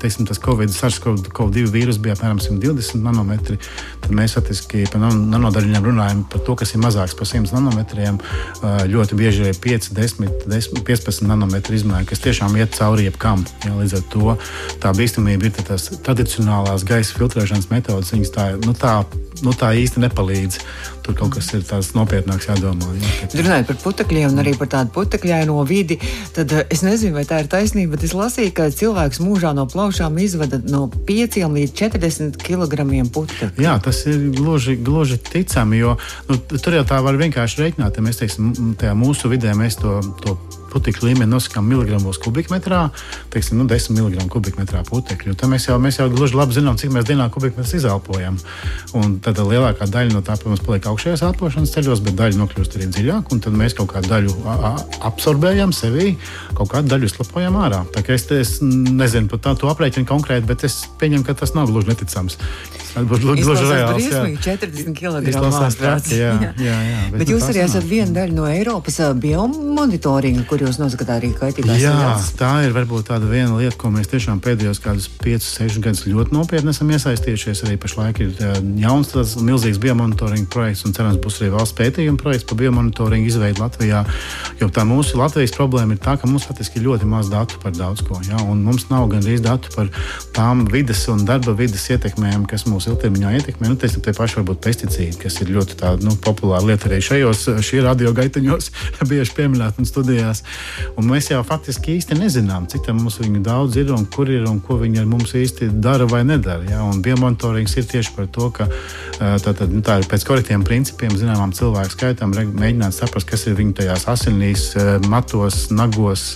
teiksim, 0.03 0.29
tas 0.29 0.40
Covid, 0.43 0.73
SARS-CoV-2 0.75 1.64
vīrus 1.73 2.01
bija 2.03 2.16
apmēram 2.19 2.43
120 2.43 3.05
nanometri. 3.07 3.59
Tad 4.05 4.14
mēs 4.16 4.37
faktiski 4.37 4.85
par 4.93 5.05
nanodaļām 5.07 5.88
runājam 5.88 6.23
par 6.31 6.45
to, 6.47 6.59
kas 6.61 6.75
ir 6.75 6.83
mazāks 6.85 7.16
par 7.19 7.31
100 7.31 7.55
nanometriem. 7.57 8.21
Ļoti 8.90 9.19
bieži 9.19 9.49
ir 9.51 9.61
5, 9.64 9.90
10, 9.97 10.37
10 10.51 10.85
15 10.87 11.27
nanometri 11.29 11.81
izmēri, 11.81 12.09
kas 12.11 12.23
tiešām 12.27 12.57
iet 12.61 12.77
cauri 12.77 13.09
jebkam. 13.09 13.45
Jā, 13.64 13.75
līdz 13.79 13.99
ar 14.01 14.07
to 14.12 14.37
tā 14.83 14.93
bīstamība 14.97 15.49
ir 15.49 15.59
tās 15.64 15.90
tradicionālās 16.05 16.85
gaisa 16.88 17.16
filtrēšanas 17.19 17.71
metodas. 17.73 18.12
Viņas 18.14 18.35
tā, 18.35 18.47
nu, 18.64 18.75
tā, 18.77 19.01
nu, 19.46 19.55
tā 19.57 19.72
īsti 19.79 20.03
nepalīdz. 20.05 20.59
Tur 21.05 21.16
kaut 21.16 21.35
kas 21.37 21.48
ir 21.57 21.64
tāds 21.66 21.92
nopietnāks 21.96 22.48
jādomā. 22.50 22.90
Jā, 23.00 23.29
Runājot 23.40 23.70
par 23.70 23.79
putekļiem 23.85 24.35
un 24.35 24.42
arī 24.42 24.55
par 24.59 24.70
tādu 24.74 24.92
putekļaino 24.94 25.57
vidi, 25.68 25.96
tad 26.37 26.53
eh, 26.55 26.66
es 26.72 26.85
nezinu, 26.87 27.16
vai 27.16 27.24
tā 27.29 27.40
ir 27.42 27.50
taisnība, 27.50 27.94
bet 27.96 28.07
es 28.09 28.14
lasīju, 28.16 28.53
ka 28.57 28.68
cilvēks 28.74 29.22
mūžā 29.24 29.55
no 29.57 29.66
plaušām 29.70 30.18
izvada 30.22 30.61
no 30.68 30.87
5 31.09 31.40
līdz 31.57 31.74
40 31.81 32.38
kg 32.44 32.87
putekļu. 33.14 33.64
Jā, 33.64 33.79
tas 33.83 34.05
ir 34.11 34.31
gluži, 34.37 34.76
gluži 34.76 35.20
ticami, 35.31 35.81
jo 35.81 35.96
nu, 36.29 36.38
tur 36.53 36.81
jau 36.81 36.87
tā 36.88 37.00
var 37.05 37.18
vienkārši 37.20 37.64
reiķināt. 37.64 37.96
Ja 37.96 38.07
mēs 38.07 38.20
teiksim, 38.20 38.53
tajā 38.81 38.94
mūsu 38.98 39.33
vidē 39.33 39.57
mēs 39.59 39.81
to, 39.81 39.98
to 40.22 40.37
putekļu 40.70 41.11
līmeni 41.11 41.30
nosakām 41.30 41.66
miligramos 41.68 42.18
kubikmetrā, 42.22 42.87
teiksim, 43.35 43.61
nu, 43.61 43.66
10 43.70 43.94
mg 43.96 44.26
kubikmetrā 44.33 44.83
putekļu. 44.88 45.37
Tad 45.38 45.52
mēs 45.52 45.68
jau, 45.68 45.78
mēs 45.83 46.00
jau 46.00 46.09
gluži 46.12 46.38
labi 46.38 46.56
zinām, 46.56 46.78
cik 46.80 46.92
mēs 46.94 47.09
dienā 47.09 47.28
kubikmetrus 47.35 47.76
izelpojam. 47.80 48.38
Un 48.98 49.18
tad 49.24 49.40
lielākā 49.42 49.88
daļa 49.90 50.14
no 50.14 50.24
tā, 50.26 50.37
protams, 50.40 50.64
paliek 50.66 50.88
augšējos 50.90 51.24
elpošanas 51.28 51.74
ceļos, 51.76 52.04
bet 52.06 52.18
daļa 52.18 52.40
nokļūst 52.40 52.78
arī 52.78 52.90
dziļāk, 52.96 53.35
un 53.35 53.44
tad 53.44 53.56
mēs 53.61 53.76
kaut 53.78 53.92
kādu 53.94 54.11
daļu 54.11 54.37
absorbējam 55.11 55.74
sevī, 55.76 56.14
kaut 56.59 56.72
kādu 56.74 56.94
daļu 56.94 57.11
slapojam 57.12 57.59
ārā. 57.61 57.85
Tā 57.94 58.04
kā 58.06 58.16
es, 58.16 58.28
es 58.35 58.59
nezinu 58.62 59.30
par 59.30 59.42
to 59.59 59.70
aprēķinu 59.70 60.09
konkrēti, 60.09 60.48
bet 60.50 60.66
es 60.68 60.83
pieņemu, 61.00 61.26
ka 61.26 61.38
tas 61.42 61.56
nav 61.56 61.70
gluži 61.70 61.92
neticams. 61.92 62.38
Gluži 62.94 63.66
reāls. 63.68 64.07
Jā, 64.11 64.22
40 64.42 64.94
kg. 64.96 65.20
Jā, 66.11 66.33
jā, 66.40 66.55
jā, 66.59 66.76
jā, 66.88 67.03
bet, 67.12 67.20
bet 67.22 67.31
jūs 67.31 67.46
arī 67.50 67.62
esat 67.62 67.87
viena 67.87 68.11
daļa 68.16 68.35
no 68.35 68.46
Eiropas 68.50 68.98
biomonitoringa, 69.22 70.42
kur 70.50 70.64
jūs 70.64 70.81
nosakāt 70.81 71.12
arī 71.14 71.31
kaitīgās 71.37 71.79
jā, 71.79 71.92
vielas. 71.94 72.31
Tā 72.38 72.53
ir 72.66 72.74
varbūt 72.74 73.11
tāda 73.12 73.29
viena 73.31 73.55
lieta, 73.59 73.76
ko 73.81 73.92
mēs 73.94 74.11
tiešām 74.11 74.40
pēdējos 74.44 74.83
kādus 74.83 75.07
5, 75.22 75.46
6 75.46 75.79
gadus 75.85 76.05
ļoti 76.11 76.35
nopietni 76.35 76.74
esam 76.74 76.90
iesaistījušies. 76.94 77.64
Arī 77.68 77.79
pašlaik 77.81 78.22
ir 78.24 78.35
jauns 78.83 79.12
tāds 79.14 79.37
milzīgs 79.38 79.81
biomonitoringa 79.83 80.50
projekts 80.50 80.87
un 80.88 80.96
cerams 80.96 81.20
būs 81.22 81.40
arī 81.42 81.53
valsts 81.55 81.76
pētījuma 81.79 82.20
projekts 82.20 82.48
par 82.50 82.61
biomonitoringu 82.62 83.31
izveidu 83.31 83.64
Latvijā. 83.64 84.03
Jo 84.61 84.70
tā 84.74 84.87
mūsu 84.88 85.20
Latvijas 85.20 85.55
problēma 85.57 85.94
ir 85.94 86.03
tā, 86.03 86.16
ka 86.18 86.31
mums 86.31 86.48
faktiski 86.48 86.81
ir 86.81 86.88
ļoti 86.88 87.09
maz 87.11 87.31
datu 87.33 87.61
par 87.62 87.74
daudz 87.76 88.03
ko. 88.07 88.18
Ja? 88.26 88.42
Mums 88.50 88.88
nav 88.90 89.09
gandrīz 89.12 89.44
datu 89.44 89.72
par 89.76 89.90
tām 90.37 90.66
vidas 90.70 91.07
un 91.12 91.24
darba 91.29 91.55
vidas 91.57 91.87
ietekmēm, 91.92 92.46
kas 92.50 92.66
mūs 92.68 92.80
mūsu 92.81 92.95
ilgtermiņā 92.95 93.35
ietekmē. 93.37 93.69
Nu, 93.69 93.77
teiksim, 93.77 94.01
tie 94.05 94.14
paši 94.16 94.40
varbūt 94.40 94.62
pesticīdi, 94.64 95.19
kas 95.21 95.37
ir 95.45 95.53
ļoti 95.53 95.77
tāda, 95.81 96.01
nu, 96.07 96.14
populāra 96.25 96.64
lieta 96.64 96.88
arī 96.88 97.01
šajos 97.05 97.45
radiogaitaņos, 97.85 98.71
bieži 99.11 99.35
pieminēta 99.37 99.83
un 99.83 99.88
studijās. 99.88 100.40
Un 100.97 101.11
mēs 101.11 101.29
jau 101.31 101.43
faktiski 101.47 101.99
īsti 101.99 102.16
nezinām, 102.16 102.69
cik 102.71 102.88
mums 102.97 103.21
viņu 103.21 103.43
daudz 103.45 103.77
ir 103.81 103.93
un 103.93 104.07
kur 104.09 104.31
ir 104.33 104.47
un 104.49 104.62
ko 104.64 104.79
viņi 104.81 105.03
ar 105.03 105.11
mums 105.11 105.35
īsti 105.37 105.69
dara 105.85 106.09
vai 106.09 106.23
nedara. 106.25 106.64
Ja? 106.71 106.81
Un 106.88 107.03
biomonitorings 107.05 107.77
ir 107.77 107.88
tieši 107.90 108.14
par 108.16 108.31
to, 108.33 108.49
ka 108.57 108.69
tā, 109.19 109.53
tā, 109.53 109.69
nu, 109.69 109.83
tā 109.85 110.01
ir 110.01 110.09
pēc 110.09 110.25
korektiem 110.29 110.64
principiem, 110.64 111.12
zināmām 111.21 111.53
cilvēku 111.57 111.97
skaitam, 111.99 112.33
mēģināt 112.33 112.97
saprast, 112.97 113.29
kas 113.29 113.45
ir 113.51 113.59
viņu 113.61 113.77
tajās 113.83 114.07
asinīs, 114.11 114.71
matos, 115.12 115.66
nagos, 115.75 116.31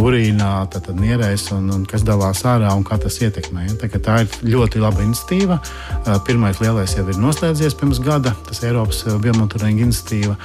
urīnā, 0.00 0.52
tātad 0.74 0.98
nierēs 0.98 1.50
un, 1.54 1.70
un 1.76 1.86
kas 1.88 2.02
dalās 2.06 2.42
ārā 2.48 2.74
un 2.74 2.84
kā 2.86 2.98
tas 3.00 3.20
ietekmē. 3.22 3.68
Ja? 3.68 3.78
Tā, 3.78 4.02
tā 4.02 4.20
ir 4.24 4.38
ļoti 4.56 4.82
laba 4.82 5.04
iniciatīva. 5.20 5.60
Pirmais 6.26 6.60
lielais 6.60 6.94
jau 6.96 7.04
ir 7.08 7.18
noslēdzies 7.20 7.76
pirms 7.78 8.00
gada, 8.02 8.34
tas 8.46 8.62
ir 8.62 8.70
Eiropas 8.70 9.04
biomonitoringa 9.04 9.84
iniciatīva. 9.84 10.36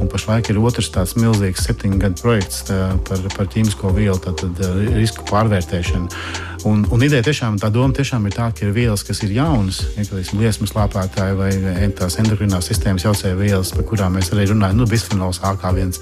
Un 0.00 0.10
pašlaik 0.10 0.50
ir 0.50 0.58
otrs 0.58 0.90
tāds 0.90 1.14
milzīgs 1.16 1.64
septiņu 1.64 2.00
gadu 2.02 2.22
projekts 2.22 2.64
par, 3.06 3.20
par 3.36 3.46
ķīmisko 3.46 3.94
vielu 3.94 4.18
tātad, 4.18 4.58
risku 4.96 5.24
pārvērtēšanu. 5.30 6.10
Un, 6.64 6.86
un 6.88 7.02
ideja 7.04 7.20
tiešām, 7.26 7.58
tā 7.60 7.68
doma 7.68 7.92
tiešām 7.92 8.24
ir 8.24 8.32
tā, 8.32 8.46
ka 8.56 8.64
ir 8.64 8.70
vielas, 8.72 9.02
kas 9.04 9.18
ir 9.26 9.34
jaunas, 9.36 9.82
ja 9.98 10.04
liesmas 10.38 10.72
lāpētāji 10.72 11.36
vai 11.36 11.50
tās 11.92 12.16
endokrinās 12.22 12.70
sistēmas 12.70 13.04
jaucēja 13.04 13.36
vielas, 13.36 13.72
par 13.76 13.84
kurām 13.90 14.16
mēs 14.16 14.30
arī 14.32 14.46
runājam. 14.48 14.80
Nu, 14.80 14.86
bisfenols 14.88 15.42
A 15.44 15.52
kā 15.60 15.74
viens 15.76 16.00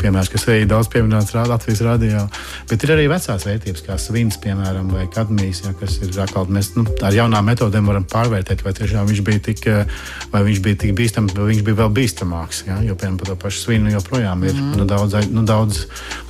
piemērs, 0.00 0.32
kas 0.32 0.48
arī 0.50 0.64
daudz 0.66 0.90
pieminēts 0.90 1.36
Latvijas 1.36 1.84
radio. 1.86 2.24
Bet 2.70 2.82
ir 2.82 2.94
arī 2.96 3.04
vecās 3.12 3.46
vērtības, 3.46 3.84
kā 3.86 3.98
svins, 4.02 4.38
piemēram, 4.42 4.90
vai 4.90 5.06
kadmijs, 5.14 5.62
ja, 5.68 5.74
kas 5.78 6.00
ir 6.02 6.18
atkal 6.24 6.50
mēs 6.50 6.72
nu, 6.74 6.86
ar 7.06 7.14
jaunām 7.14 7.46
metodēm 7.46 7.86
varam 7.86 8.08
pārvērtēt, 8.10 8.66
vai 8.66 8.74
tiešām 8.74 9.06
viņš 9.12 9.22
bija 9.30 9.44
tik, 9.46 9.62
vai 10.34 10.42
viņš 10.48 10.62
bija 10.64 10.80
tik 10.82 10.96
bīstams, 10.98 11.36
vai 11.38 11.52
viņš 11.52 11.62
bija 11.68 11.80
vēl 11.84 11.94
bīstamāks. 12.00 12.64
Ja, 12.66 12.80
jo, 12.82 12.98
piemēram, 12.98 13.20
par 13.22 13.30
to 13.30 13.38
pašu 13.46 13.62
svinu 13.68 13.94
joprojām 13.94 14.42
ir 14.48 14.58
mm. 14.58 14.74
nu, 14.80 14.88
daudz, 14.90 15.20
nu, 15.30 15.46
daudz 15.46 15.84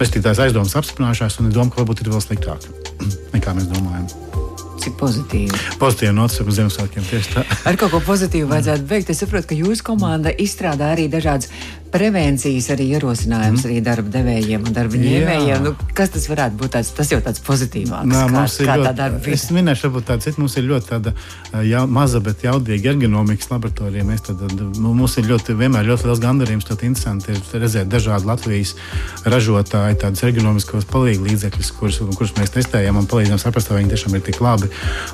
aizdomas 0.05 0.77
apstiprinājušās, 0.77 1.40
un 1.40 1.48
es 1.48 1.57
domāju, 1.57 1.77
ka 1.79 1.85
varbūt 1.85 2.05
ir 2.05 2.12
vēl 2.12 2.24
sliktāk 2.24 2.68
nekā 3.37 3.54
mēs 3.57 3.71
domājam. 3.73 4.09
Cik 4.85 4.97
pozitīvi. 5.01 5.61
Pozitīvi 5.81 6.12
par 6.45 6.57
Ziemassvētkiem 6.59 7.07
tieši 7.09 7.31
tā. 7.37 7.45
Ar 7.71 7.79
kaut 7.81 7.95
ko 7.95 8.01
pozitīvu 8.05 8.51
vajadzētu 8.51 8.88
beigt. 8.90 9.12
Es 9.14 9.23
saprotu, 9.23 9.53
ka 9.53 9.57
jūsu 9.57 9.87
komanda 9.87 10.35
izstrādā 10.35 10.90
arī 10.93 11.07
dažādas 11.12 11.49
prevencijas 11.95 12.69
arī 12.75 12.89
ierosinājums 12.97 13.63
mm. 13.63 13.69
arī 13.69 13.81
darba 13.87 14.11
devējiem 14.17 14.65
un 14.67 14.75
darba 14.75 14.99
ņēmējiem. 14.99 15.63
Nu, 15.63 15.75
kas 15.95 16.11
tas 16.15 16.27
varētu 16.31 16.59
būt? 16.59 16.73
Tāds, 16.75 16.91
tas 16.97 17.13
jau 17.13 17.21
tāds 17.23 17.43
pozitīvāks. 17.47 18.11
Nā, 18.11 18.25
kā, 18.33 18.45
ir 18.51 18.71
kā 18.71 18.77
ļoti, 18.81 19.35
es 19.37 19.45
minēšu, 19.55 19.87
varbūt 19.87 20.09
tāda 20.09 20.27
cita, 20.27 20.41
mums 20.43 20.57
ir 20.59 20.67
ļoti 20.67 20.91
tāda 20.91 21.13
jau, 21.69 21.85
maza, 21.95 22.21
bet 22.25 22.43
jaudīga 22.43 22.91
ergonomikas 22.95 23.51
laboratorija. 23.53 24.07
Mēs 24.09 24.27
tad, 24.27 24.43
tad, 24.43 24.65
mums 24.83 25.15
ir 25.21 25.29
ļoti, 25.31 25.55
vienmēr 25.61 25.87
ļoti 25.93 26.11
liels 26.11 26.23
gandarījums, 26.25 26.67
ļoti 26.73 26.89
interesanti 26.91 27.31
ir 27.35 27.63
redzēt 27.63 27.93
dažādu 27.93 28.31
Latvijas 28.33 28.75
ražotāju 29.29 30.01
tādus 30.03 30.27
ergonomiskos 30.27 30.89
palīgu 30.91 31.29
līdzekļus, 31.29 31.73
kurus, 31.79 32.01
kurus 32.19 32.35
mēs 32.41 32.55
testējam 32.57 32.99
un 32.99 33.07
palīdzam 33.11 33.39
saprast, 33.43 33.71
vai 33.71 33.85
viņi 33.85 33.95
tiešām 33.95 34.19
ir 34.19 34.27
tik 34.27 34.43
labi. 34.43 34.71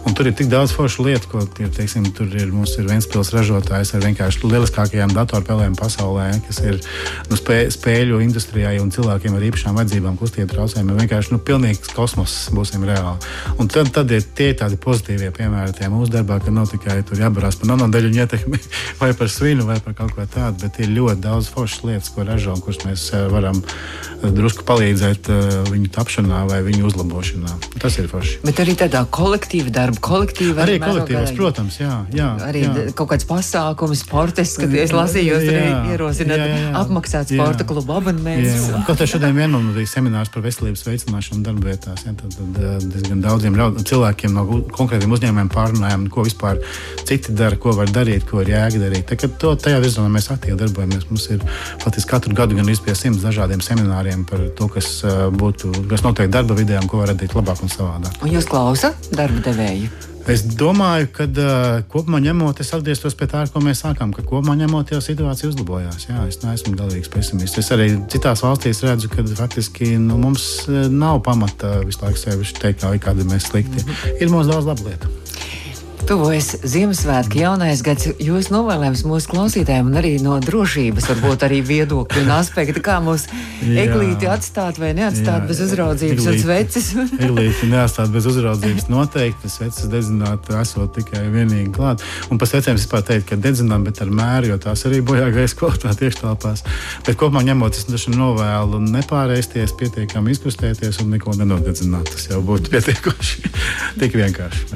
Un 0.09 0.17
tur 0.17 0.31
ir 0.31 0.37
tik 0.39 0.49
daudz 0.53 0.73
foršu 0.77 1.05
lietu, 1.11 1.29
ko 1.35 1.45
ir, 1.45 1.71
teiksim, 1.77 2.09
tur 2.17 2.33
ir, 2.33 2.49
mums 2.55 2.77
ir 2.81 2.89
viens 2.89 3.09
pils 3.11 3.35
ražotājs 3.37 3.93
ar 3.97 4.05
vienkārši 4.07 4.45
lieliskākajām 4.47 5.13
datorspēlēm 5.17 5.77
pasaulē, 5.79 6.31
kas 6.49 6.63
ir 6.65 6.70
nu, 6.79 7.39
spē, 7.39 7.59
spēļu 7.75 8.21
industrijai 8.25 8.77
un 8.83 8.93
cilvēkiem 8.95 9.37
ar 9.37 9.47
īpašām 9.51 9.79
vajadzībām, 9.81 10.19
kustību 10.21 10.55
traucējumiem. 10.55 11.01
Vienkārši 11.05 11.35
nu, 11.35 11.41
pilnīgs 11.43 11.95
kosmos 11.97 12.37
būsim 12.55 12.85
reāli. 12.87 13.19
Un 13.59 13.71
tad, 13.73 13.91
tad 13.95 14.13
ir 14.15 14.25
tie 14.37 14.53
tādi 14.59 14.79
pozitīvie 14.81 15.33
piemēri 15.35 15.75
tajā 15.77 15.91
mūsu 15.93 16.15
darbā, 16.15 16.41
ka 16.45 16.55
nav 16.55 16.71
tikai 16.71 17.01
jābarās 17.21 17.59
par 17.61 17.73
nanodeļu 17.73 18.13
ietekmi 18.21 18.61
vai 19.01 19.13
par 19.17 19.33
svinu 19.33 19.67
vai 19.69 19.79
par 19.85 19.97
kaut 19.99 20.15
ko 20.17 20.27
tādu, 20.31 20.65
bet 20.65 20.81
ir 20.83 20.93
ļoti 20.95 21.25
daudz 21.25 21.51
foršas 21.53 21.85
lietas, 21.89 22.13
ko 22.15 22.27
ražo 22.29 22.55
un 22.55 22.63
kuras 22.65 22.83
mēs 22.87 23.07
eh, 23.15 23.27
varam 23.33 23.61
eh, 23.63 24.29
drusku 24.35 24.65
palīdzēt 24.69 25.31
eh, 25.33 25.49
viņu 25.71 25.91
tapšanā 25.95 26.45
vai 26.51 26.61
viņu 26.67 26.87
uzlabošanā. 26.91 27.57
Tas 27.81 27.99
ir 28.01 28.09
forši. 28.11 28.41
Bet 28.47 28.63
arī 28.63 28.77
tādā 28.79 29.03
kolektīva 29.11 29.73
darba, 29.75 30.01
kolektīva 30.05 30.65
arī 30.67 30.79
kolektīvas, 30.83 31.35
protams, 31.39 31.81
jā. 31.83 32.01
jā 32.15 32.31
arī 32.47 32.65
jā. 32.67 32.87
kaut 32.99 33.13
kāds 33.15 33.29
pasākums, 33.29 34.05
sports, 34.05 34.57
kad 34.61 34.75
es 34.75 34.95
lasīju, 34.95 35.37
jūs 35.37 35.51
arī 35.53 35.95
ierosināt 35.95 36.45
apmaksāt 36.81 37.33
sporta 37.33 37.67
klubu 37.69 37.95
abonementus. 37.97 38.69
Kaut 38.87 39.01
kā 39.01 39.09
šodien 39.09 39.37
vienam 39.37 39.71
bija 39.75 39.91
seminārs 39.91 40.33
par 40.33 40.45
veselības 40.45 40.85
veicināšanu 40.87 41.45
darba 41.47 41.71
vietās. 41.71 42.05
Ja, 42.07 42.15
tad, 42.19 42.35
tad 42.37 42.61
eh, 42.61 42.77
diezgan 42.85 43.23
daudziem 43.25 43.57
cilvēkiem 43.91 44.37
no 44.37 44.45
konkrētiem 44.75 45.15
uzņēmumiem 45.17 45.51
pārunājām, 45.53 46.09
ko 46.13 46.27
vispār 46.27 46.61
citi 47.09 47.35
dara, 47.37 47.59
ko 47.61 47.75
var 47.79 47.93
darīt, 47.95 48.27
ko 48.29 48.45
ir 48.45 48.53
jēga 48.55 48.83
darīt. 48.85 49.09
Tā, 49.11 49.31
to, 49.43 49.55
tajā 49.61 49.81
virzienā 49.83 50.11
mēs 50.13 50.31
aktīvi 50.35 50.59
darbojamies. 50.61 51.09
Mums 51.11 51.27
ir 51.37 51.47
faktiski 51.83 52.11
katru 52.11 52.37
gadu 52.37 52.59
gan 52.59 52.71
izpie 52.73 52.95
simts 52.99 53.25
dažādiem 53.25 53.65
semināriem 53.65 54.27
par 54.29 54.45
to, 54.59 54.71
kas 54.77 54.93
eh, 55.05 55.27
būtu, 55.31 55.73
kas 55.91 56.07
notiek 56.07 56.31
darba 56.33 56.59
vidē 56.59 56.81
un 56.83 56.91
ko 56.91 57.03
var 57.03 57.15
radīt 57.15 57.37
labāk 57.39 57.65
un 57.65 57.73
savādāk. 57.73 58.23
Un 58.25 58.35
jūs 58.37 58.49
klausāt 58.51 59.13
darba 59.15 59.45
devēju? 59.51 60.10
Es 60.31 60.45
domāju, 60.47 61.09
ka 61.11 61.25
uh, 61.27 61.81
kopumā 61.91 62.21
ņemot, 62.23 62.61
es 62.63 62.69
atgrieztos 62.77 63.17
pie 63.19 63.27
tā, 63.31 63.41
ko 63.51 63.63
mēs 63.65 63.81
sākām, 63.83 64.13
ka 64.15 64.23
kopumā 64.23 64.55
ņemot, 64.61 64.93
jau 64.95 65.01
situācija 65.03 65.51
uzlabojās. 65.51 66.07
Jā, 66.07 66.23
es 66.31 66.39
neesmu 66.45 66.77
galīgs 66.79 67.11
pesimists. 67.11 67.59
Es 67.59 67.73
arī 67.75 67.89
citās 68.13 68.45
valstīs 68.47 68.85
redzu, 68.87 69.11
ka 69.11 69.25
faktiski 69.27 69.97
nu, 69.99 70.21
mums 70.23 70.69
nav 70.95 71.19
pamata 71.27 71.81
visu 71.83 72.05
laiku 72.05 72.23
sevi 72.23 72.47
teikt, 72.61 72.85
ka 72.85 72.95
kādi 73.11 73.27
mēs 73.27 73.51
slikti. 73.51 73.83
Mm 73.83 73.91
-hmm. 73.91 74.23
Ir 74.23 74.31
mums 74.31 74.53
daudz 74.53 74.71
labu 74.71 74.87
lietu. 74.87 75.11
Tuvojas 76.11 76.57
Ziemassvētku 76.67 77.39
jaunais 77.39 77.85
gads. 77.87 78.09
Jūs 78.19 78.49
novēlējums 78.51 79.05
mūsu 79.07 79.31
klausītājiem 79.31 79.93
un 79.93 79.99
arī 80.01 80.17
no 80.19 80.41
drošības, 80.43 81.05
varbūt 81.07 81.45
arī 81.47 81.61
viedokļu 81.63 82.25
un 82.25 82.33
aspektu, 82.35 82.83
kā 82.83 82.97
mūs 83.05 83.29
eglīti 83.63 84.27
atstāt 84.27 84.81
vai 84.83 84.91
neatstāt 84.99 85.45
jā, 85.45 85.47
bez 85.47 85.61
uzraudzības 85.63 86.27
eglīti, 86.27 86.33
un 86.35 86.43
sveces. 86.43 86.89
eglīti 87.29 87.69
neatstāt 87.71 88.11
bez 88.11 88.27
uzraudzības 88.27 88.89
noteikti, 88.91 89.53
sveces 89.55 89.87
dedzināt 89.93 90.51
esot 90.59 90.91
tikai 90.97 91.29
vienīgi 91.31 91.71
klāt. 91.77 92.03
Un 92.27 92.43
pa 92.43 92.51
svecēm 92.51 92.75
vispār 92.81 93.07
teikt, 93.07 93.29
ka 93.31 93.39
dedzinām, 93.39 93.87
bet 93.87 94.03
ar 94.03 94.11
mēru, 94.11 94.51
jo 94.51 94.59
tās 94.67 94.83
arī 94.91 95.05
bojā 95.07 95.31
gaisa 95.37 95.61
kvalitāte 95.63 96.11
iekštelpās. 96.11 96.67
Bet 97.07 97.21
kopumā 97.23 97.45
ņemot, 97.53 97.79
es 97.79 97.87
taču 97.87 98.17
novēlu 98.17 98.83
nepārēsties, 98.89 99.79
pietiekami 99.79 100.35
izkustēties 100.35 101.05
un 101.05 101.15
neko 101.15 101.39
nenodedzināt. 101.39 102.11
Tas 102.17 102.27
jau 102.33 102.43
būtu 102.51 102.75
pietiekoši. 102.75 103.55
Tik 104.03 104.19
vienkārši. 104.25 104.67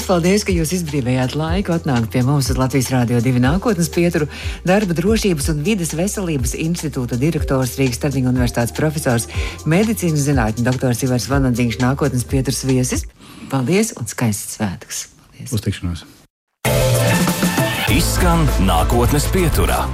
Lielas 0.00 0.14
paldies, 0.16 0.44
ka 0.48 0.52
jūs 0.56 0.70
izbrīvējāt 0.72 1.34
laiku 1.36 1.74
atnākt 1.74 2.08
pie 2.14 2.22
mums 2.24 2.46
uz 2.48 2.56
Latvijas 2.56 2.86
Rādio 2.88 3.18
2 3.20 3.36
nākotnes 3.44 3.90
pieturu. 3.92 4.30
Darba 4.64 4.94
drošības 4.96 5.50
un 5.52 5.58
vides 5.60 5.90
veselības 5.92 6.54
institūta 6.56 7.18
direktors 7.20 7.74
Rīgas 7.76 7.98
Stardiņa 8.00 8.30
universitātes 8.32 8.72
profesors, 8.72 9.26
medicīnas 9.68 10.24
zinātņu 10.24 10.64
doktors 10.64 11.04
Ivars 11.04 11.26
Vanadzīņš 11.28 11.76
nākotnes 11.82 12.24
pieturs 12.30 12.62
viesis. 12.64 13.04
Paldies 13.52 13.92
un 14.00 14.08
skaists 14.08 14.56
svētkus! 14.56 15.02
Uz 15.52 15.66
tikšanos! 15.68 16.06
Izskan 17.92 18.48
nākotnes 18.64 19.28
pieturā. 19.36 19.84